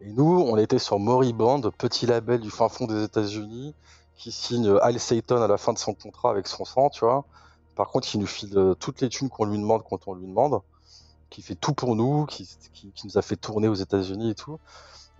[0.00, 3.74] Et nous, on était sur Moriband, petit label du fin fond des États-Unis,
[4.16, 7.24] qui signe Al Sayton à la fin de son contrat avec son sang, tu vois.
[7.74, 10.26] Par contre, il nous file euh, toutes les thunes qu'on lui demande quand on lui
[10.26, 10.60] demande,
[11.30, 12.48] qui fait tout pour nous, qui,
[13.04, 14.58] nous a fait tourner aux États-Unis et tout.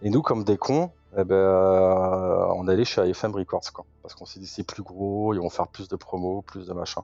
[0.03, 3.85] Et nous, comme des cons, eh ben, euh, on allait chez IFM Records, quoi.
[4.03, 6.73] Parce qu'on s'est dit, c'est plus gros, ils vont faire plus de promos, plus de
[6.73, 7.03] machin.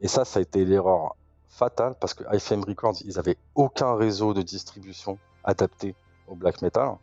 [0.00, 1.16] Et ça, ça a été l'erreur
[1.48, 5.94] fatale, parce que IFM Records, ils avaient aucun réseau de distribution adapté
[6.28, 6.96] au black metal.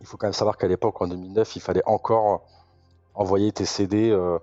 [0.00, 2.42] Il faut quand même savoir qu'à l'époque, en 2009, il fallait encore
[3.14, 4.38] envoyer tes CD euh,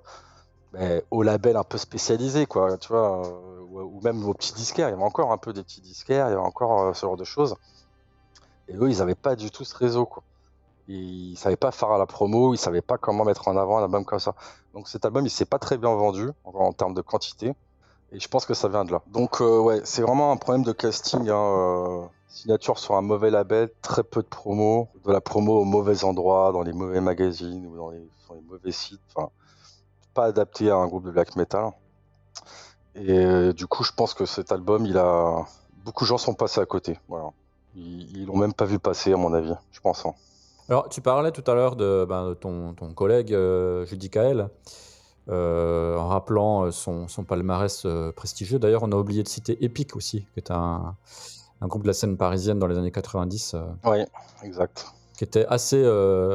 [0.72, 4.88] ben, au label un peu spécialisé, quoi, tu vois, euh, ou, même aux petits disquaires.
[4.88, 7.02] Il y avait encore un peu des petits disquaires, il y avait encore euh, ce
[7.02, 7.56] genre de choses.
[8.68, 10.24] Et eux, ils n'avaient pas du tout ce réseau, quoi.
[10.90, 13.84] Ils savaient pas faire à la promo, ils savaient pas comment mettre en avant un
[13.84, 14.34] album comme ça.
[14.74, 17.54] Donc cet album, il s'est pas très bien vendu en, termes de quantité.
[18.12, 19.04] Et je pense que ça vient de là.
[19.08, 21.30] Donc euh, ouais, c'est vraiment un problème de casting.
[21.30, 25.64] Hein, euh, signature sur un mauvais label, très peu de promo, de la promo au
[25.64, 29.02] mauvais endroit, dans les mauvais magazines ou dans les, sur les mauvais sites.
[29.14, 29.30] Enfin,
[30.14, 31.72] pas adapté à un groupe de black metal.
[32.96, 35.46] Et euh, du coup, je pense que cet album, il a
[35.86, 37.00] beaucoup de gens sont passés à côté.
[37.08, 37.30] Voilà.
[37.76, 40.06] Ils, l'ont même pas vu passer, à mon avis, je pense.
[40.06, 40.14] Hein.
[40.70, 44.50] Alors, tu parlais tout à l'heure de, ben, ton, ton, collègue euh, Judy Kael,
[45.28, 48.60] euh, en rappelant euh, son, son palmarès prestigieux.
[48.60, 50.96] D'ailleurs, on a oublié de citer Epic aussi, qui est un,
[51.62, 53.56] un, groupe de la scène parisienne dans les années 90.
[53.86, 54.04] oui,
[54.44, 54.86] exact.
[55.18, 55.84] Qui était assez,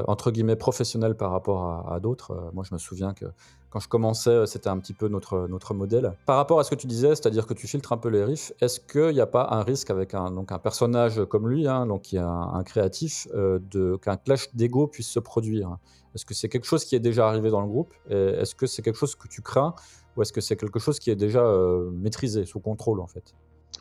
[0.09, 2.51] entre guillemets, professionnel par rapport à, à d'autres.
[2.53, 3.27] moi, je me souviens que
[3.75, 6.17] quand je commençais, euh, c'était un petit peu notre, notre modèle.
[6.27, 8.53] Par rapport à ce que tu disais, c'est-à-dire que tu filtres un peu les riffs,
[8.61, 11.85] est-ce qu'il n'y a pas un risque avec un, donc un personnage comme lui, hein,
[11.85, 15.77] donc qui est un, créatif, euh, de, qu'un clash d'ego puisse se produire?
[16.15, 17.93] Est-ce que c'est quelque chose qui est déjà arrivé dans le groupe?
[18.09, 19.75] Est-ce que c'est quelque chose que tu crains?
[20.17, 23.35] Ou est-ce que c'est quelque chose qui est déjà euh, maîtrisé, sous contrôle en fait?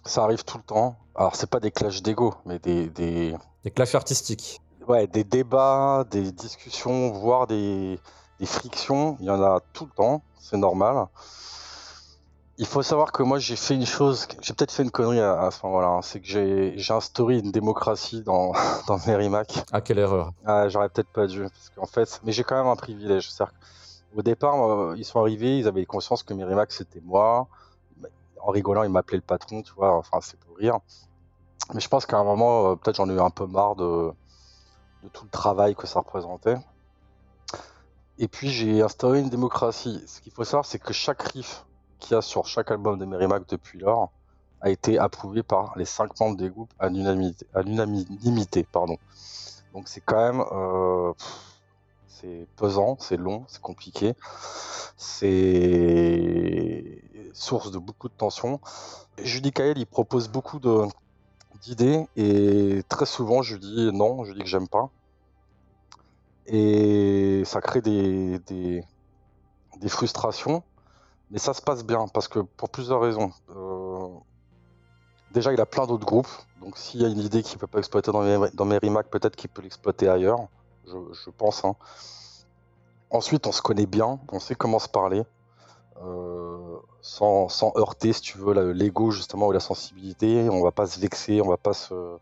[0.06, 0.96] Ça arrive tout le temps.
[1.14, 3.36] Alors c'est pas des clashs d'ego, mais des, des...
[3.64, 4.60] Des clashs artistiques.
[4.88, 8.00] Ouais, des débats, des discussions, voire des
[8.44, 11.08] des frictions, il y en a tout le temps, c'est normal.
[12.58, 15.50] Il faut savoir que moi j'ai fait une chose, j'ai peut-être fait une connerie à,
[15.50, 16.02] ce moment-là, hein.
[16.02, 18.52] c'est que j'ai instauré une démocratie dans,
[18.88, 19.64] dans Merrimack.
[19.72, 22.68] Ah quelle erreur ah, J'aurais peut-être pas dû, parce qu'en fait, mais j'ai quand même
[22.68, 23.30] un privilège.
[24.14, 24.56] Au départ,
[24.98, 27.48] ils sont arrivés, ils avaient conscience que Merrimack c'était moi.
[28.42, 30.80] En rigolant, ils m'appelaient le patron, tu vois, enfin c'est pour rire.
[31.74, 34.12] Mais je pense qu'à un moment, euh, peut-être j'en ai eu un peu marre de,
[35.04, 36.58] de tout le travail que ça représentait.
[38.20, 40.04] Et puis j'ai instauré une démocratie.
[40.08, 41.66] Ce qu'il faut savoir, c'est que chaque riff
[42.00, 44.12] qu'il y a sur chaque album de Merrimack depuis lors
[44.62, 48.66] a été approuvé par les cinq membres des groupes à l'unanimité.
[49.74, 51.14] Donc c'est quand même euh,
[52.08, 54.14] c'est pesant, c'est long, c'est compliqué,
[54.96, 55.82] c'est
[57.34, 58.62] source de beaucoup de tensions.
[59.18, 60.60] Judy Kael, il propose beaucoup
[61.62, 64.90] d'idées et très souvent je dis non, je dis que j'aime pas
[66.48, 70.64] et ça crée des, des, frustrations.
[71.32, 73.32] Mais ça se passe bien parce que pour plusieurs raisons.
[73.56, 74.08] Euh,
[75.32, 76.28] déjà, il a plein d'autres groupes.
[76.62, 79.36] Donc, s'il y a une idée qu'il ne peut pas exploiter dans, mes, Merrimack, peut-être
[79.36, 80.48] qu'il peut l'exploiter ailleurs.
[80.86, 81.64] Je, pense.
[81.66, 81.76] Hein.
[83.10, 84.20] Ensuite, on se connaît bien.
[84.32, 85.24] On sait comment se parler.
[86.02, 90.50] Euh, sans, sans, heurter, si tu veux, l'ego justement ou la sensibilité.
[90.50, 91.42] On va pas se vexer.
[91.42, 92.18] On va pas se.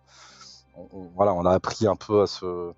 [1.15, 2.73] voilà, on a appris un peu à se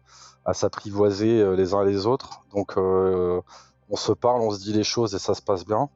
[0.46, 2.42] à s'apprivoiser euh, les uns les autres.
[2.54, 3.42] Donc euh,
[3.90, 5.90] on se parle, on se dit les choses et ça se passe bien.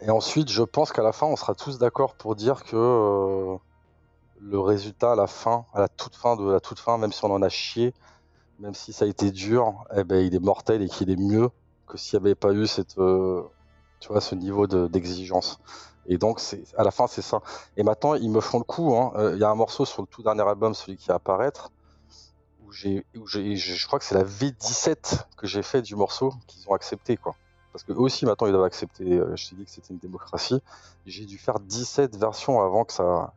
[0.00, 3.56] Et ensuite, je pense qu'à la fin, on sera tous d'accord pour dire que euh,
[4.40, 7.24] le résultat à la fin, à la toute fin de la toute fin, même si
[7.24, 7.94] on en a chié,
[8.60, 11.48] même si ça a été dur, eh ben, il est mortel et qu'il est mieux
[11.86, 15.58] que s'il n'y avait pas eu cette, tu vois, ce niveau d'exigence.
[16.06, 16.40] et donc,
[16.76, 17.40] à la fin, c'est ça.
[17.76, 18.94] Et maintenant, ils me font le coup.
[18.96, 19.12] Hein.
[19.34, 21.70] Il y a un morceau sur le tout dernier album, celui qui va apparaître,
[22.66, 27.16] où je crois que c'est la V17 que j'ai fait du morceau qu'ils ont accepté,
[27.16, 27.34] quoi.
[27.72, 29.04] Parce que eux aussi, maintenant, ils doivent accepter.
[29.04, 30.62] Euh, je t'ai dit que c'était une démocratie.
[31.04, 33.34] J'ai dû faire 17 versions avant que ça,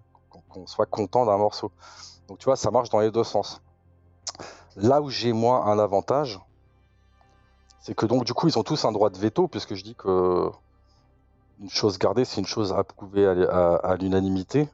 [0.49, 1.71] qu'on soit content d'un morceau.
[2.29, 3.61] Donc, tu vois, ça marche dans les deux sens.
[4.77, 6.39] Là où j'ai moi un avantage,
[7.81, 9.95] c'est que donc, du coup, ils ont tous un droit de veto, puisque je dis
[9.95, 10.49] que
[11.59, 14.69] une chose gardée, c'est une chose approuvée à l'unanimité.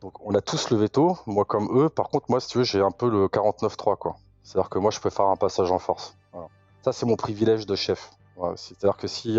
[0.00, 1.88] Donc on a tous le veto, moi comme eux.
[1.88, 4.16] Par contre, moi, si tu veux, j'ai un peu le 49-3, quoi.
[4.42, 6.16] C'est-à-dire que moi, je peux faire un passage en force.
[6.82, 8.12] Ça, c'est mon privilège de chef.
[8.54, 9.38] C'est-à-dire que si,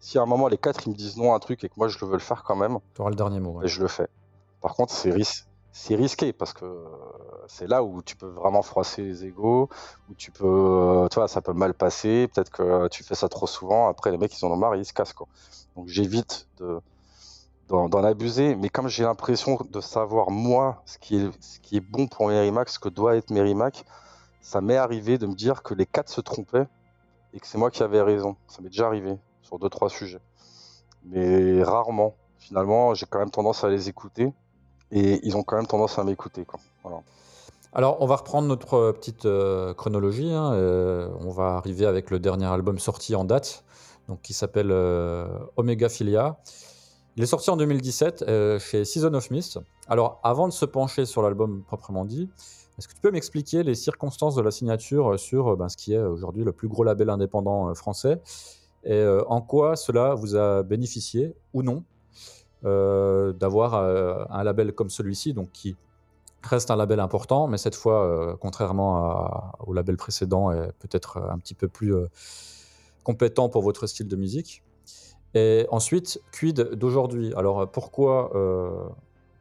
[0.00, 1.74] si à un moment les quatre ils me disent non à un truc et que
[1.76, 3.62] moi je veux le faire quand même, tu auras le dernier mot.
[3.62, 4.08] Et je le fais.
[4.60, 5.12] Par contre, c'est
[5.74, 6.84] c'est risqué parce que
[7.46, 9.70] c'est là où tu peux vraiment froisser les égaux,
[10.10, 12.28] où tu peux, tu vois, ça peut mal passer.
[12.28, 13.88] Peut-être que tu fais ça trop souvent.
[13.88, 15.28] Après, les mecs, ils en ont marre, ils se cassent quoi.
[15.76, 16.80] Donc j'évite de,
[17.72, 22.68] d'en abuser, mais comme j'ai l'impression de savoir moi ce qui est, bon pour Merrimack,
[22.68, 23.84] ce que doit être Merrimack,
[24.42, 26.66] ça m'est arrivé de me dire que les quatre se trompaient
[27.32, 28.36] et que c'est moi qui avais raison.
[28.46, 30.20] Ça m'est déjà arrivé sur deux trois sujets,
[31.06, 32.14] mais rarement.
[32.38, 34.32] Finalement, j'ai quand même tendance à les écouter
[34.90, 36.44] et ils ont quand même tendance à m'écouter.
[37.72, 40.30] Alors, on va reprendre notre petite euh, chronologie.
[40.30, 43.64] Hein, euh, on va arriver avec le dernier album sorti en date,
[44.08, 46.36] donc qui s'appelle euh, Omega Philia.
[47.16, 49.58] Il est sorti en 2017 euh, chez Season of Mist.
[49.86, 52.30] Alors, avant de se pencher sur l'album proprement dit,
[52.78, 55.92] est-ce que tu peux m'expliquer les circonstances de la signature sur euh, ben, ce qui
[55.92, 58.22] est aujourd'hui le plus gros label indépendant euh, français?
[58.84, 61.84] Et en quoi cela vous a bénéficié ou non
[62.64, 65.76] d'avoir un label comme celui-ci, donc qui
[66.42, 71.54] reste un label important, mais cette fois, contrairement au label précédent, est peut-être un petit
[71.54, 71.94] peu plus
[73.04, 74.64] compétent pour votre style de musique?
[75.34, 77.32] Et ensuite, quid d'aujourd'hui?
[77.34, 78.30] Alors pourquoi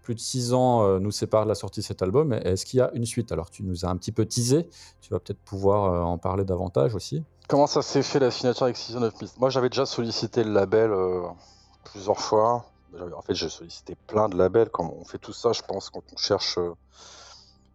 [0.03, 2.33] plus de six ans nous séparent de la sortie de cet album?
[2.33, 3.31] Est-ce qu'il y a une suite?
[3.31, 4.67] Alors tu nous as un petit peu teasé,
[5.01, 7.23] tu vas peut-être pouvoir en parler davantage aussi.
[7.47, 10.53] Comment ça s'est fait la signature avec Season of Mist Moi j'avais déjà sollicité le
[10.53, 10.91] label
[11.83, 12.65] plusieurs fois.
[13.15, 14.69] En fait j'ai sollicité plein de labels.
[14.69, 16.57] Quand on fait tout ça, je pense, quand on cherche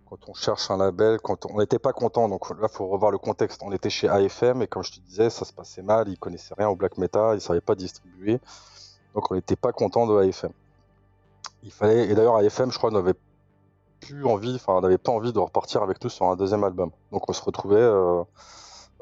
[0.08, 3.10] quand on cherche un label, quand on n'était pas content, donc là, il faut revoir
[3.10, 3.60] le contexte.
[3.64, 6.54] On était chez AFM et comme je te disais, ça se passait mal, ils connaissaient
[6.56, 8.40] rien au black metal, ils ne savaient pas distribuer,
[9.14, 10.52] donc on n'était pas content de AFM.
[11.64, 13.14] Il fallait, et d'ailleurs, AFM, je crois, n'avait
[14.00, 16.90] plus envie, enfin, n'avait pas envie de repartir avec nous sur un deuxième album.
[17.10, 18.22] Donc on se retrouvait euh,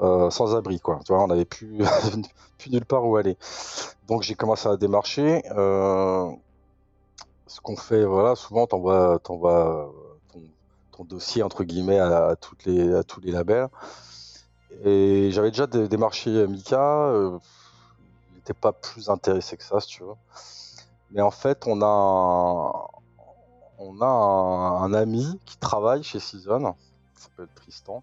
[0.00, 1.00] euh, sans abri, quoi.
[1.04, 1.78] Tu vois, on n'avait plus,
[2.70, 3.36] nulle part où aller.
[4.08, 5.42] Donc j'ai commencé à démarcher.
[5.50, 6.30] Euh,
[7.46, 9.18] ce qu'on fait, voilà, souvent, t'envoies
[10.96, 13.68] ton dossier entre guillemets à, toutes les, à tous les labels.
[14.84, 17.38] Et j'avais déjà démarché Mika, euh,
[18.30, 20.14] il n'était pas plus intéressé que ça, si tu veux.
[21.12, 22.72] Mais en fait, on a un,
[23.78, 26.74] on a un, ami qui travaille chez Season,
[27.14, 28.02] s'appelle Tristan.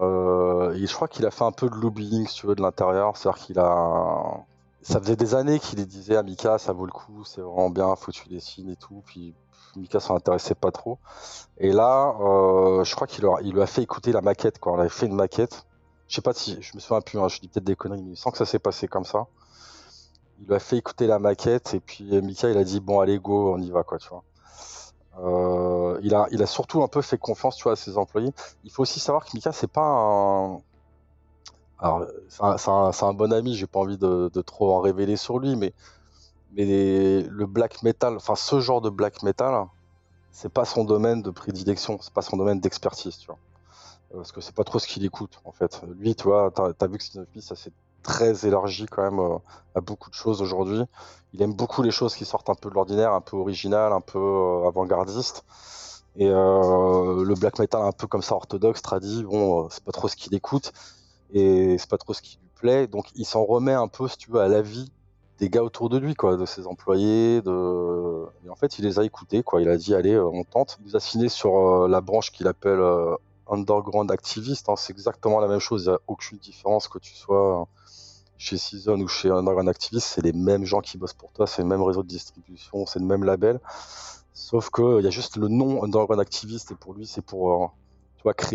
[0.00, 2.62] Euh, et je crois qu'il a fait un peu de lobbying, si tu veux, de
[2.62, 3.16] l'intérieur.
[3.16, 4.44] C'est-à-dire qu'il a.
[4.82, 7.96] Ça faisait des années qu'il disait à Mika, ça vaut le coup, c'est vraiment bien,
[7.96, 9.02] faut que tu dessines et tout.
[9.06, 9.34] Puis
[9.76, 10.98] Mika s'en intéressait pas trop.
[11.58, 14.58] Et là, euh, je crois qu'il lui a fait écouter la maquette.
[14.58, 14.72] Quoi.
[14.72, 15.66] On avait fait une maquette.
[16.08, 18.14] Je sais pas si, je me souviens plus, hein, je dis peut-être des conneries, mais
[18.14, 19.26] sans que ça s'est passé comme ça.
[20.40, 23.18] Il lui a fait écouter la maquette et puis Mika il a dit bon allez
[23.18, 24.24] go, on y va quoi, tu vois.
[25.20, 28.32] Euh, il, a, surtout un peu fait confiance à ses employés.
[28.64, 30.58] Il faut aussi savoir que Mika c'est pas un.
[31.78, 35.74] Alors, c'est un, bon ami, j'ai pas envie de, trop en révéler sur lui, mais
[36.56, 39.66] mais le black metal, enfin ce genre de black metal,
[40.30, 43.38] c'est pas son domaine de prédilection, c'est pas son domaine d'expertise, tu vois.
[44.12, 45.80] Euh, parce que c'est pas trop ce qu'il écoute, en fait.
[45.98, 49.38] Lui, tu vois, t'as as vu que Steve ça s'est très élargi quand même euh,
[49.74, 50.82] à beaucoup de choses aujourd'hui.
[51.32, 54.00] Il aime beaucoup les choses qui sortent un peu de l'ordinaire, un peu original, un
[54.00, 55.44] peu euh, avant-gardiste.
[56.16, 60.14] Et le black metal un peu comme ça orthodoxe, tradit, bon, c'est pas trop ce
[60.14, 60.72] qu'il écoute
[61.32, 62.86] et c'est pas trop ce qui lui plaît.
[62.86, 64.92] Donc il s'en remet un peu, si tu veux, à la vie
[65.38, 67.42] des gars autour de lui, quoi, de ses employés.
[67.42, 68.24] De...
[68.44, 69.60] Et en fait, il les a écoutés, quoi.
[69.60, 70.78] Il a dit, allez, euh, on tente.
[70.80, 73.16] Il nous a signé sur euh, la branche qu'il appelle euh,
[73.48, 74.68] Underground Activist.
[74.68, 74.76] Hein.
[74.76, 75.84] C'est exactement la même chose.
[75.84, 77.66] Il n'y a aucune différence que tu sois
[78.36, 80.06] chez Season ou chez Underground Activist.
[80.06, 82.98] C'est les mêmes gens qui bossent pour toi, c'est le même réseau de distribution, c'est
[82.98, 83.60] le même label.
[84.32, 87.72] Sauf qu'il y a juste le nom Underground Activist et pour lui, c'est pour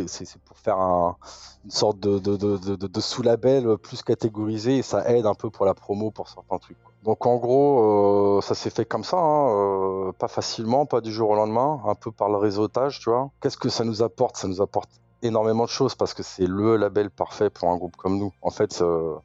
[0.08, 5.66] c'est pour faire une sorte de, sous-label plus catégorisé et ça aide un peu pour
[5.66, 6.78] la promo pour certains trucs.
[7.04, 11.14] Donc en gros, euh, ça s'est fait comme ça, hein, euh, pas facilement, pas du
[11.14, 13.30] jour au lendemain, un peu par le réseautage, tu vois.
[13.42, 14.36] Qu'est-ce que ça nous apporte?
[14.36, 14.90] Ça nous apporte
[15.22, 18.34] énormément de choses parce que c'est le label parfait pour un groupe comme nous.
[18.42, 19.16] En fait, euh,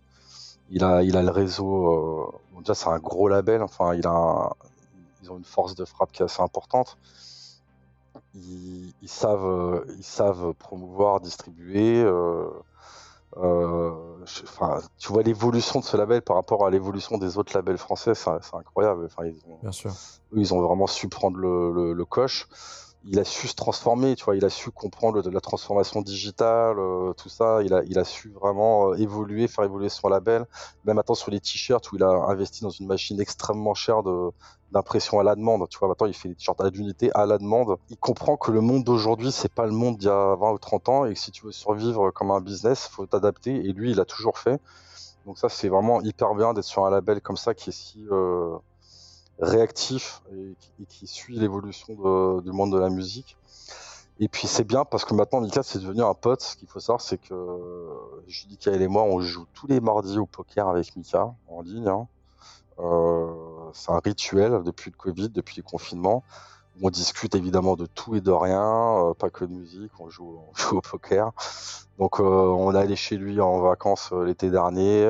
[0.70, 2.32] il, a, il a le réseau.
[2.59, 3.62] déjà, c'est un gros label.
[3.62, 6.97] Enfin, ils ont une force de frappe qui est assez importante
[8.35, 12.03] ils, savent, euh, ils savent promouvoir, distribuer.
[12.03, 12.49] Euh,
[13.37, 13.91] euh,
[14.99, 18.30] tu vois l'évolution de ce label par rapport à l'évolution des autres labels français, c'est
[18.55, 19.09] incroyable.
[19.24, 19.93] Ils ont, Bien sûr.
[20.35, 22.49] ils ont vraiment su prendre le, le coche
[23.07, 27.13] il a su se transformer, tu vois, il a su comprendre la transformation digitale, euh,
[27.13, 30.47] tout ça, il a, il su vraiment euh, évoluer, faire évoluer son label,
[30.85, 34.03] même maintenant sur les t-shirts où il a investi dans une machine extrêmement chère
[34.73, 37.39] d'impression à la demande, tu vois, maintenant il fait des t-shirts à l'unité à la
[37.39, 37.77] demande.
[37.91, 40.59] Il comprend que le monde d'aujourd'hui, c'est pas le monde d'il y a 20 ou
[40.59, 43.91] 30 ans et que si tu veux survivre comme un business, faut t'adapter et lui,
[43.91, 44.61] il a toujours fait.
[45.27, 48.07] Donc ça, c'est vraiment hyper bien d'être sur un label comme ça qui est si
[48.11, 48.57] euh,
[49.39, 53.37] réactif et, qui suit l'évolution du monde de la musique.
[54.20, 56.41] Et puis c'est bien parce que maintenant Mika c'est devenu un pote.
[56.41, 57.35] Ce qu'il faut savoir c'est que
[58.28, 61.89] Judica et moi on joue tous les mardis au poker avec Mika en ligne.
[61.89, 62.07] Hein.
[62.78, 66.24] Euh, c'est un rituel depuis le Covid, depuis les confinements.
[66.82, 70.41] On discute évidemment de tout et de rien, euh, pas que de musique, on joue,
[70.72, 71.32] au poker.
[71.99, 75.05] Donc euh, on est allé chez lui en vacances l'été dernier.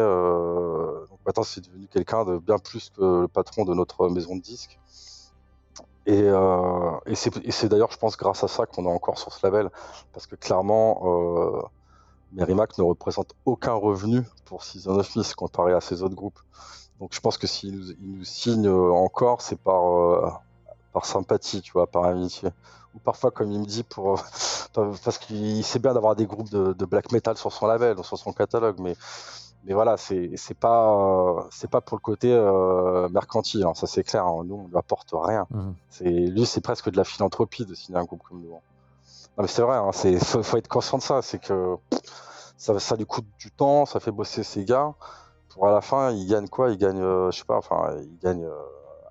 [1.27, 4.79] Maintenant, c'est devenu quelqu'un de bien plus que le patron de notre maison de disques.
[6.07, 9.45] Et, euh, et c'est d'ailleurs, je pense, grâce à ça qu'on est encore sur ce
[9.47, 9.71] label.
[10.13, 11.63] Parce que clairement, euh,
[12.33, 16.39] Merrimack ne représente aucun revenu pour Season of Mist comparé à ses autres groupes.
[17.01, 20.31] Donc je pense que s'il nous, signe encore, c'est par, euh,
[20.93, 22.51] par sympathie, tu vois, par amitié.
[22.95, 24.23] Ou parfois, comme il me dit, pour,
[24.75, 28.19] parce qu'il sait bien d'avoir des groupes de, de, black metal sur son label, sur
[28.19, 28.77] son catalogue.
[28.79, 28.95] Mais
[29.67, 34.03] mais voilà, c'est c'est pas c'est pas pour le côté euh, mercantile, hein, ça c'est
[34.05, 34.27] clair.
[34.27, 34.43] hein.
[34.45, 35.47] Nous, on lui apporte rien.
[35.89, 38.55] C'est lui, c'est presque de la philanthropie de signer un groupe comme nous.
[38.55, 38.61] hein.
[39.37, 41.23] Non, mais c'est vrai, c'est faut, faut être conscient de ça.
[41.23, 41.77] C'est que
[42.57, 44.95] ça, ça lui coûte du temps, ça fait bosser ses gars.
[45.51, 46.71] Pour à la fin, il gagne quoi?
[46.71, 48.55] Il gagne, euh, je sais pas, enfin, il gagne euh,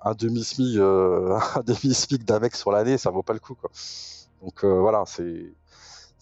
[0.04, 3.56] un demi smic, un demi smic d'un mec sur l'année, ça vaut pas le coup,
[3.56, 3.70] quoi.
[4.41, 5.54] Donc voilà, c'est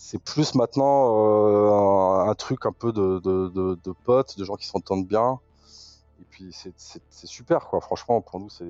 [0.04, 1.70] c'est plus maintenant euh,
[2.26, 5.40] un, un truc un peu de, de, de, de potes, de gens qui s'entendent bien.
[6.20, 6.74] Et puis c'est-
[7.28, 7.82] super, quoi.
[7.82, 8.66] Franchement, pour nous, c'est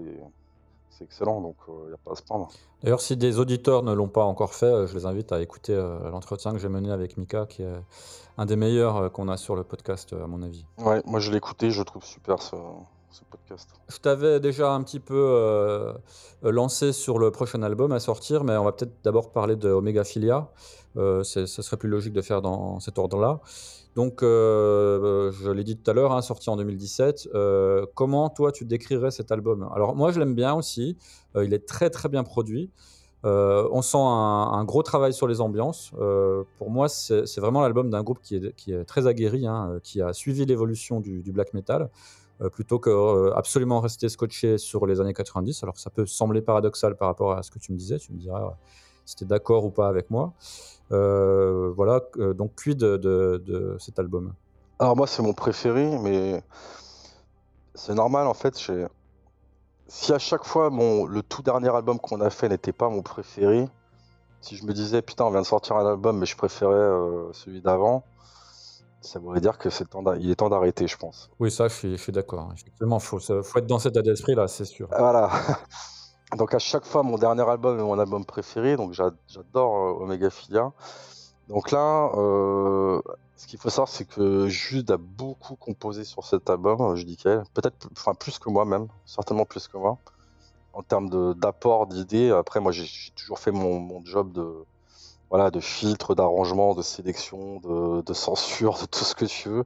[1.01, 2.49] excellent, donc il n'y a pas à se prendre.
[2.83, 5.73] D'ailleurs, si des auditeurs ne l'ont pas encore fait, euh, je les invite à écouter
[5.73, 7.73] euh, l'entretien que j'ai mené avec Mika, qui est
[8.37, 10.63] un des meilleurs euh, qu'on a sur le podcast, euh, à mon avis.
[10.77, 12.55] Ouais, moi je l'ai écouté, je trouve super ce,
[13.09, 13.67] ce podcast.
[13.89, 15.93] Je t'avais déjà un petit peu euh,
[16.45, 19.69] euh, lancé sur le prochain album à sortir, mais on va peut-être d'abord parler de
[19.71, 20.49] Omega Philia.
[20.97, 23.39] Euh, ce serait plus logique de faire dans cet ordre-là.
[23.95, 27.29] Donc, euh, je l'ai dit tout à l'heure, hein, sorti en 2017.
[27.33, 29.69] Euh, comment toi tu décrirais cet album?
[29.73, 30.97] Alors moi je l'aime bien aussi.
[31.35, 32.71] Euh, il est très très bien produit.
[33.23, 35.91] Euh, on sent un, gros travail sur les ambiances.
[35.99, 40.01] Euh, pour moi, c'est vraiment l'album d'un groupe qui est, très aguerri, hein, euh, qui
[40.01, 41.89] a suivi l'évolution du, black metal,
[42.41, 45.63] euh, plutôt que euh, absolument rester scotché sur les années 90.
[45.63, 47.99] Alors ça peut sembler paradoxal par rapport à ce que tu me disais.
[47.99, 48.49] Tu me diras euh,
[49.05, 50.33] si tu es d'accord ou pas avec moi.
[50.91, 54.33] Euh, voilà, euh, donc quid de, de- de cet album?
[54.79, 56.43] Alors moi c'est mon préféré, mais
[57.75, 58.55] c'est normal en fait.
[59.87, 63.01] Si à chaque fois mon le tout dernier album qu'on a fait n'était pas mon
[63.01, 63.67] préféré,
[64.41, 67.31] si je me disais putain on vient de sortir un album mais je préférais euh,
[67.33, 68.03] celui d'avant,
[69.01, 71.29] ça voudrait dire que c'est temps il est temps d'arrêter, je pense.
[71.39, 72.51] Oui, ça, je suis, d'accord.
[72.53, 74.87] Effectivement, il faut, faut être dans cet état d'esprit-là, c'est sûr.
[74.89, 75.29] Voilà.
[76.37, 80.03] Donc à chaque fois mon dernier album est mon album préféré, donc j'a- j'adore euh,
[80.03, 80.71] Omega Philia.
[81.49, 83.01] Donc là, euh,
[83.35, 87.03] ce qu'il faut savoir, c'est que Jude a beaucoup composé sur cet album, euh, je
[87.03, 89.97] dis qu'elle, peut-être, enfin plus que moi même, certainement plus que moi,
[90.73, 92.31] en termes d'apport, d'idées.
[92.31, 94.65] Après, moi, j'ai toujours fait mon, job de,
[95.29, 99.65] voilà, de filtre, d'arrangement, de sélection, de, censure, de tout ce que tu veux.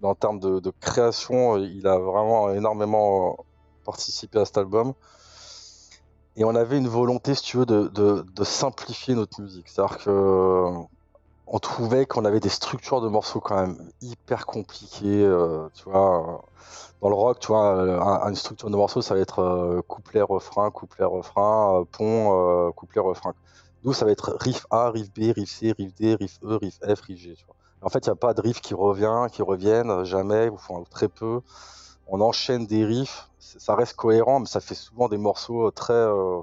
[0.00, 3.44] Mais en termes de, création, il a vraiment énormément
[3.84, 4.94] participé à cet album.
[6.36, 9.68] Et on avait une volonté, si tu veux, de, de, de simplifier notre musique.
[9.68, 10.78] C'est-à-dire que euh,
[11.46, 15.24] on trouvait qu'on avait des structures de morceaux quand même hyper compliquées.
[15.24, 16.38] euh, tu vois, euh,
[17.02, 20.70] dans le rock, tu vois, un- une structure de morceaux, ça va être couplet, refrain,
[20.70, 23.34] couplet, refrain, pont, couplet, refrain.
[23.84, 26.76] Nous, ça va être riff A, riff B, riff C, riff D, riff E, riff
[26.84, 27.36] F, riff G.
[27.82, 30.58] En fait, il n'y a pas de riff qui revient, qui reviennent jamais, ou
[30.90, 31.40] très peu.
[32.08, 35.92] On enchaîne des riffs, ça reste cohérent, mais ça fait souvent des morceaux très.
[35.94, 36.40] euh,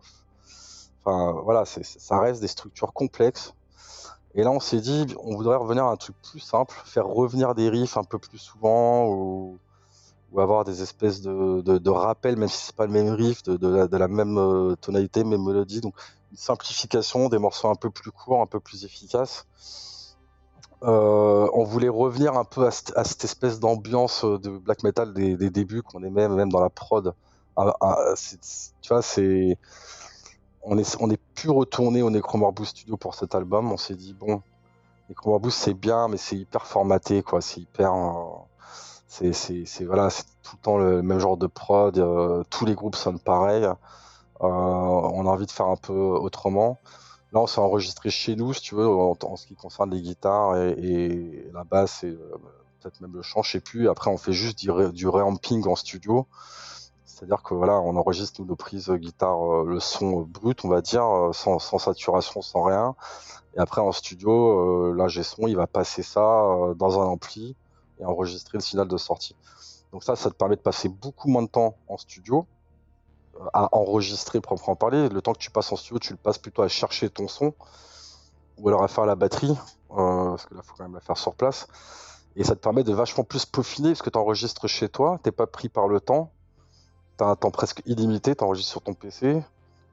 [1.05, 3.53] Enfin, voilà, ça reste des structures complexes.
[4.35, 7.55] Et là, on s'est dit, on voudrait revenir à un truc plus simple, faire revenir
[7.55, 9.57] des riffs un peu plus souvent, ou,
[10.37, 14.07] avoir des espèces de, rappels, même si c'est pas le même riff, de, la, la
[14.07, 15.81] même euh, tonalité, même mélodie.
[15.81, 15.95] Donc,
[16.31, 19.47] une simplification, des morceaux un peu plus courts, un peu plus efficaces.
[20.83, 25.49] Euh, on voulait revenir un peu à, cette- espèce d'ambiance euh, de black metal des,
[25.49, 27.13] débuts qu'on aimait même dans la prod.
[27.57, 28.13] Ah, ah,
[28.81, 29.01] tu vois,
[30.61, 33.71] on est on est plus retourné au Necromorphous Studio pour cet album.
[33.71, 34.41] On s'est dit bon,
[35.09, 37.41] Necromorphous c'est bien, mais c'est hyper formaté quoi.
[37.41, 41.95] C'est hyper, euh, c'est voilà, c'est tout le temps le même genre de prod.
[42.49, 43.67] tous les groupes sonnent pareil.
[44.39, 46.79] On a envie de faire un peu autrement.
[47.31, 50.57] Là, on s'est enregistré chez nous, si tu veux, en, ce qui concerne les guitares
[50.57, 52.31] et, la basse et euh,
[52.79, 53.87] peut-être même le chant, je sais plus.
[53.87, 56.25] Après, on fait juste du, ré- du en studio.
[57.05, 60.81] C'est-à-dire que voilà, on enregistre nous, nos prises guitare, euh, le son brut, on va
[60.81, 62.95] dire, euh, sans, saturation, sans rien.
[63.55, 67.55] Et après, en studio, euh, l'ingé son, il va passer ça dans un ampli
[67.99, 69.35] et enregistrer le signal de sortie.
[69.91, 72.47] Donc ça, ça te permet de passer beaucoup moins de temps en studio
[73.53, 75.09] à enregistrer proprement parler.
[75.09, 77.53] Le temps que tu passes en studio, tu le passes plutôt à chercher ton son
[78.59, 79.57] ou alors à faire la batterie,
[79.91, 81.67] euh, parce que là, il faut quand même la faire sur place.
[82.35, 85.31] Et ça te permet de vachement plus peaufiner, parce que tu enregistres chez toi, t'es
[85.31, 86.31] pas pris par le temps,
[87.17, 89.41] tu as un temps presque illimité, tu enregistres sur ton PC,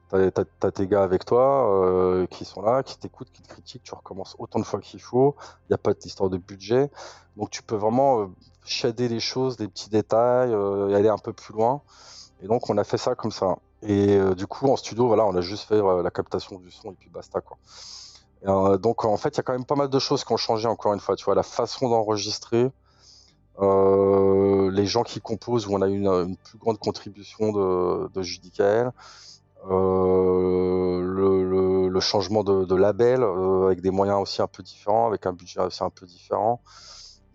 [0.09, 3.83] tu as, tes gars avec toi euh, qui sont là, qui t'écoutent, qui te critiquent,
[3.83, 6.89] tu recommences autant de fois qu'il faut, il n'y a pas d'histoire de budget,
[7.35, 8.27] donc tu peux vraiment euh,
[8.65, 10.53] shader les choses, des petits détails,
[10.93, 11.81] aller un peu plus loin.
[12.41, 13.57] Et donc on a fait ça comme ça.
[13.83, 16.71] Et euh, du coup en studio, voilà, on a juste fait euh, la captation du
[16.71, 17.57] son et puis basta quoi.
[18.45, 20.37] Euh, donc en fait, il y a quand même pas mal de choses qui ont
[20.37, 21.15] changé encore une fois.
[21.15, 22.71] Tu vois, la façon d'enregistrer,
[23.59, 28.91] les gens qui composent, où on a une, une plus grande contribution de, de Judicael,
[31.89, 35.83] le, changement de, label avec des moyens aussi un peu différents, avec un budget aussi
[35.83, 36.61] un peu différent.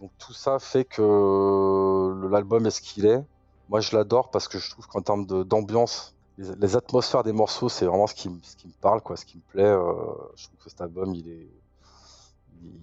[0.01, 3.25] Donc tout ça fait que l'album est ce qu'il est.
[3.69, 7.85] Moi, je l'adore parce que je trouve qu'en termes d'ambiance, les, atmosphères des morceaux, c'est
[7.85, 8.41] vraiment ce qui, me
[8.81, 9.65] parle, quoi, ce qui me plaît.
[9.65, 9.93] Euh,
[10.37, 11.49] je trouve que cet album, il est,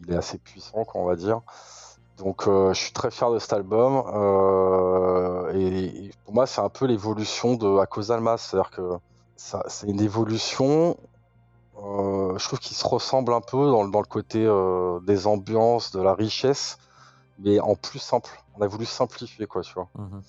[0.03, 1.41] il est assez puissant, quoi, on va dire.
[2.17, 4.03] Donc, euh, je suis très fier de cet album.
[4.13, 8.37] Euh, et, pour moi, c'est un peu l'évolution de cause Almas.
[8.37, 8.97] C'est-à-dire que
[9.35, 10.97] c'est une évolution.
[11.77, 14.39] je trouve qu'il se ressemble un peu dans, le côté
[15.05, 16.77] des ambiances, de la richesse,
[17.39, 18.29] mais en plus simple.
[18.57, 19.87] On a voulu simplifier, quoi, tu vois.
[19.95, 20.19] Mmh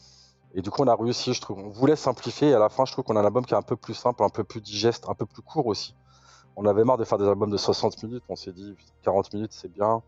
[0.55, 1.59] et du coup, on a réussi, je trouve.
[1.59, 3.57] On voulait simplifier et à la fin, je trouve qu'on a un album qui est
[3.57, 5.95] un peu plus simple, un peu plus digeste, un peu plus court aussi.
[6.57, 8.25] On avait marre de faire des albums de 60 minutes.
[8.29, 10.03] On s'est dit 40 minutes, c'est bien.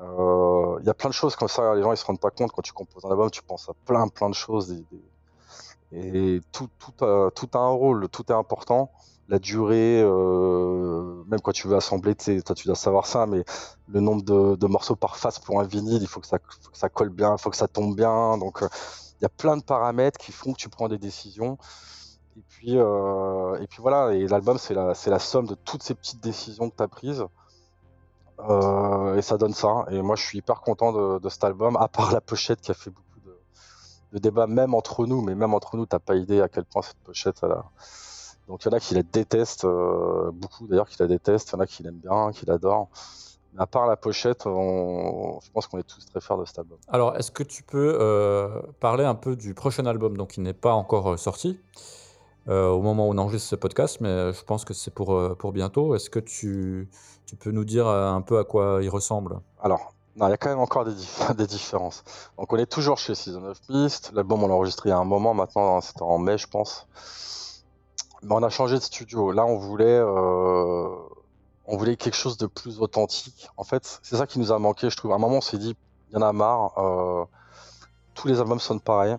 [0.00, 1.74] Euh, il y a plein de choses comme ça.
[1.74, 3.72] Les gens ils se rendent pas compte quand tu composes un album, tu penses à
[3.86, 8.90] plein plein de choses et tout tout a, tout a un rôle, tout est important.
[9.28, 13.42] La durée, euh, même quand tu veux assembler, tu dois savoir ça, mais
[13.88, 14.22] le nombre
[14.56, 17.08] de, morceaux par face pour un vinyle, il faut que ça, faut que ça colle
[17.08, 18.36] bien, il faut que ça tombe bien.
[18.36, 18.68] Donc euh,
[19.24, 21.58] y a plein de paramètres qui font que tu prends des décisions.
[22.36, 25.94] Et puis, euh, et puis voilà, et l'album, c'est la, la somme de toutes ces
[25.94, 27.24] petites décisions que tu as prises.
[28.40, 29.86] Euh, et ça donne ça.
[29.90, 32.74] Et moi, je suis hyper content de, cet album, à part la pochette qui a
[32.74, 33.20] fait beaucoup
[34.12, 35.22] de, débats, même entre nous.
[35.22, 37.44] Mais même entre nous, t'as pas idée à quel point cette pochette.
[38.48, 41.52] Donc il y en a qui la détestent, euh, beaucoup d'ailleurs qui la détestent, il
[41.52, 42.90] y en a qui l'aiment bien, qui l'adorent
[43.58, 46.78] à part la pochette, je pense qu'on est tous très fiers de cet album.
[46.88, 50.52] Alors, est-ce que tu peux euh, parler un peu du prochain album, donc il n'est
[50.52, 51.60] pas encore euh, sorti
[52.48, 55.52] euh, au moment où on enregistre ce podcast, mais je pense que c'est pour, pour
[55.52, 55.94] bientôt.
[55.94, 56.90] Est-ce que tu,
[57.26, 59.40] tu peux nous dire un peu à quoi il ressemble?
[59.62, 60.94] Alors, il y a quand même encore des,
[61.36, 62.04] des, différences.
[62.38, 64.10] Donc, on est toujours chez Season of Mist.
[64.14, 66.86] L'album, on l'a enregistré il y a un moment, maintenant, c'était en mai, je pense.
[68.22, 69.32] Mais on a changé de studio.
[69.32, 70.00] Là, on voulait
[71.66, 73.48] on voulait quelque chose de plus authentique.
[73.56, 75.12] En fait, c'est ça qui nous a manqué, je trouve.
[75.12, 75.76] À un moment, on s'est dit,
[76.10, 76.78] il y en a marre.
[76.78, 77.24] Euh,
[78.14, 79.16] tous les albums sonnent pareil.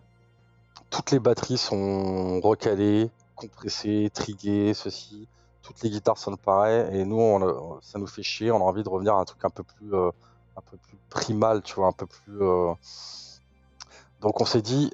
[0.90, 5.28] Toutes les batteries sont recalées, compressées, triguées, ceci.
[5.64, 6.96] Toutes les guitares sonnent pareil.
[6.96, 8.52] Et nous, ça nous fait chier.
[8.52, 10.12] On a envie de revenir à un truc un peu plus, euh,
[10.56, 12.42] un peu plus primal, tu vois, un peu plus.
[12.42, 12.74] Euh.
[14.22, 14.92] Donc, on s'est dit,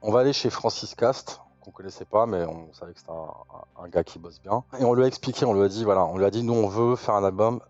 [0.00, 3.88] on va aller chez Francis Cast qu'on connaissait pas, mais on savait que c'était un,
[3.88, 4.64] gars qui bosse bien.
[4.78, 6.54] Et on lui a expliqué, on lui a dit, voilà, on lui a dit, nous
[6.54, 7.60] on veut faire un album.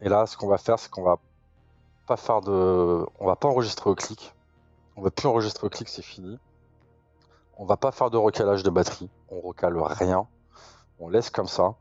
[0.00, 1.18] Et là, ce qu'on va faire, c'est qu'on va
[2.06, 4.34] pas faire de, on va pas enregistrer au clic.
[4.96, 6.38] On va plus enregistrer au clic, c'est fini.
[7.56, 9.10] On va pas faire de recalage de batterie.
[9.30, 10.26] On recale rien.
[11.00, 11.74] On laisse comme ça.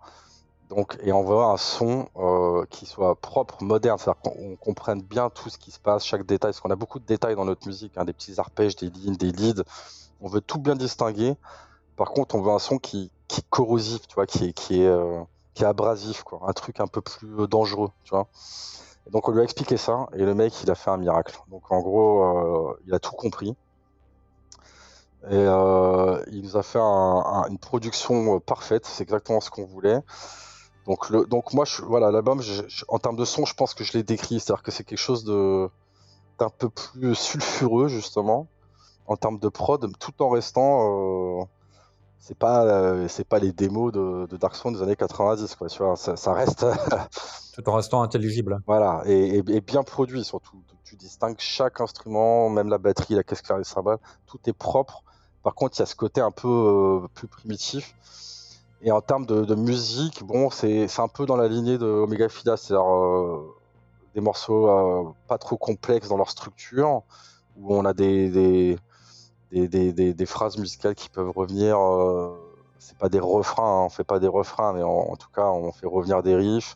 [0.69, 5.29] Donc, et on veut un son euh, qui soit propre, moderne, c'est-à-dire qu'on comprenne bien
[5.29, 7.65] tout ce qui se passe, chaque détail, parce qu'on a beaucoup de détails dans notre
[7.67, 9.63] musique, hein, des petits arpèges, des lignes, des leads,
[10.21, 11.35] on veut tout bien distinguer.
[11.95, 14.81] Par contre, on veut un son qui, qui est corrosif, tu vois, qui est, qui
[14.81, 15.21] est, euh,
[15.53, 16.41] qui est abrasif, quoi.
[16.47, 18.27] Un truc un peu plus euh, dangereux, tu vois.
[19.11, 21.37] donc, on lui a expliqué ça, et le mec, il a fait un miracle.
[21.49, 23.55] Donc, en gros, euh, il a tout compris.
[25.29, 25.43] Et
[26.31, 29.99] il nous a fait une production parfaite, c'est exactement ce qu'on voulait.
[30.85, 32.41] Donc, le, donc moi, voilà, l'album,
[32.87, 35.25] en termes de son, je pense que je l'ai décrit, c'est-à-dire que c'est quelque chose
[35.25, 35.69] de
[36.39, 38.47] d'un peu plus sulfureux, justement
[39.07, 41.41] en termes de prod, tout en restant.
[41.41, 41.45] Euh,
[42.19, 45.81] c'est pas, euh, c'est pas les démos de, Dark Souls des années 90, quoi, tu
[45.81, 46.65] vois, ça, reste.
[47.53, 48.59] tout en restant intelligible.
[48.67, 50.57] Voilà, et, bien produit surtout.
[50.83, 55.03] Tu distingues chaque instrument, même la batterie, la caisse claire, les cymbales, tout est propre.
[55.43, 57.93] Par contre, il y a ce côté un peu euh, plus primitif.
[58.81, 62.57] Et en termes de, musique, bon, c'est un peu dans la lignée de Omega Fida,
[62.57, 62.85] c'est-à-dire
[64.13, 67.01] des morceaux pas trop complexes dans leur structure,
[67.57, 68.77] où on a des, des,
[70.25, 71.79] phrases musicales qui peuvent revenir.
[71.79, 72.35] Euh,
[72.79, 75.71] c'est pas des refrains, hein, on fait pas des refrains, mais en, tout cas, on
[75.71, 76.75] fait revenir des riffs.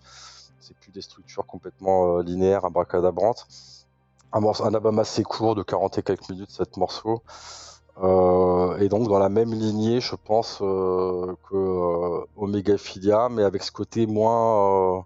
[0.60, 3.48] C'est plus des structures complètement euh, linéaires, abracadabrantes.
[4.34, 7.22] Un, un album assez court de 40 et quelques minutes, 7 morceaux.
[8.02, 13.72] Euh, et donc dans la même lignée, je pense, que Omega Philia, mais avec ce
[13.72, 15.06] côté moins,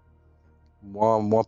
[0.82, 1.44] moins, moins,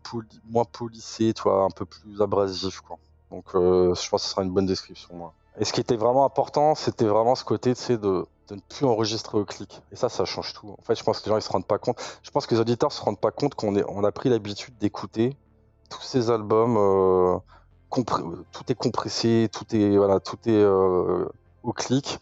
[0.50, 2.80] moins polissé, toi, un peu plus abrasif.
[2.80, 2.98] Quoi.
[3.30, 5.14] Donc je pense que ce sera une bonne description.
[5.14, 5.32] Moi.
[5.60, 9.44] Et ce qui était vraiment important, c'était vraiment ce côté de, ne plus enregistrer au
[9.44, 9.82] clic.
[9.92, 10.70] Et ça, ça change tout.
[10.70, 12.00] En fait, je pense que les gens ils se rendent pas compte.
[12.22, 15.36] Je pense que les auditeurs se rendent pas compte qu'on on a pris l'habitude d'écouter
[15.90, 16.76] tous ces albums.
[16.76, 17.38] Euh,
[17.90, 21.24] tout est compressé, tout est voilà, tout est euh,
[21.62, 22.20] au clic.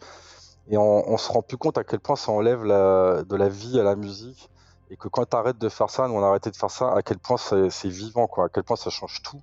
[0.69, 3.79] Et on, on se rend plus compte à quel point ça enlève de la vie
[3.79, 4.49] à la musique.
[4.89, 6.93] Et que quand tu arrêtes de faire ça, nous on a arrêté de faire ça,
[6.93, 9.41] à quel point c'est vivant, quoi, à quel point ça change tout.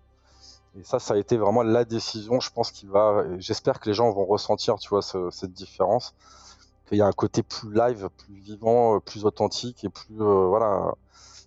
[0.79, 3.25] Et ça, ça a été vraiment la décision, je pense qu'il va.
[3.39, 6.15] J'espère que les gens vont ressentir, tu vois, cette différence.
[6.89, 10.21] Qu'il y a un côté plus live, plus vivant, plus authentique et plus.
[10.21, 10.95] Euh, voilà.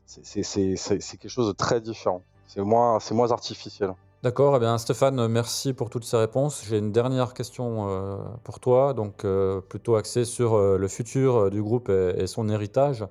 [0.05, 2.21] C'est quelque chose de très différent.
[2.47, 3.93] C'est moins, moins artificiel.
[4.23, 6.63] D'accord, eh bien Stéphane, merci pour toutes ces réponses.
[6.67, 11.61] J'ai une dernière question euh, pour toi, donc euh, plutôt axée sur le futur du
[11.61, 13.05] groupe et son héritage.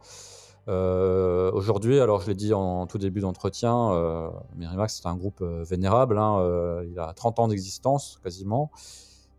[0.68, 5.40] Euh, Aujourd'hui, alors je l'ai dit en tout début d'entretien, euh, Mirimax c'est un groupe
[5.40, 8.70] euh, vénérable, hein, euh, il a 30 ans d'existence quasiment.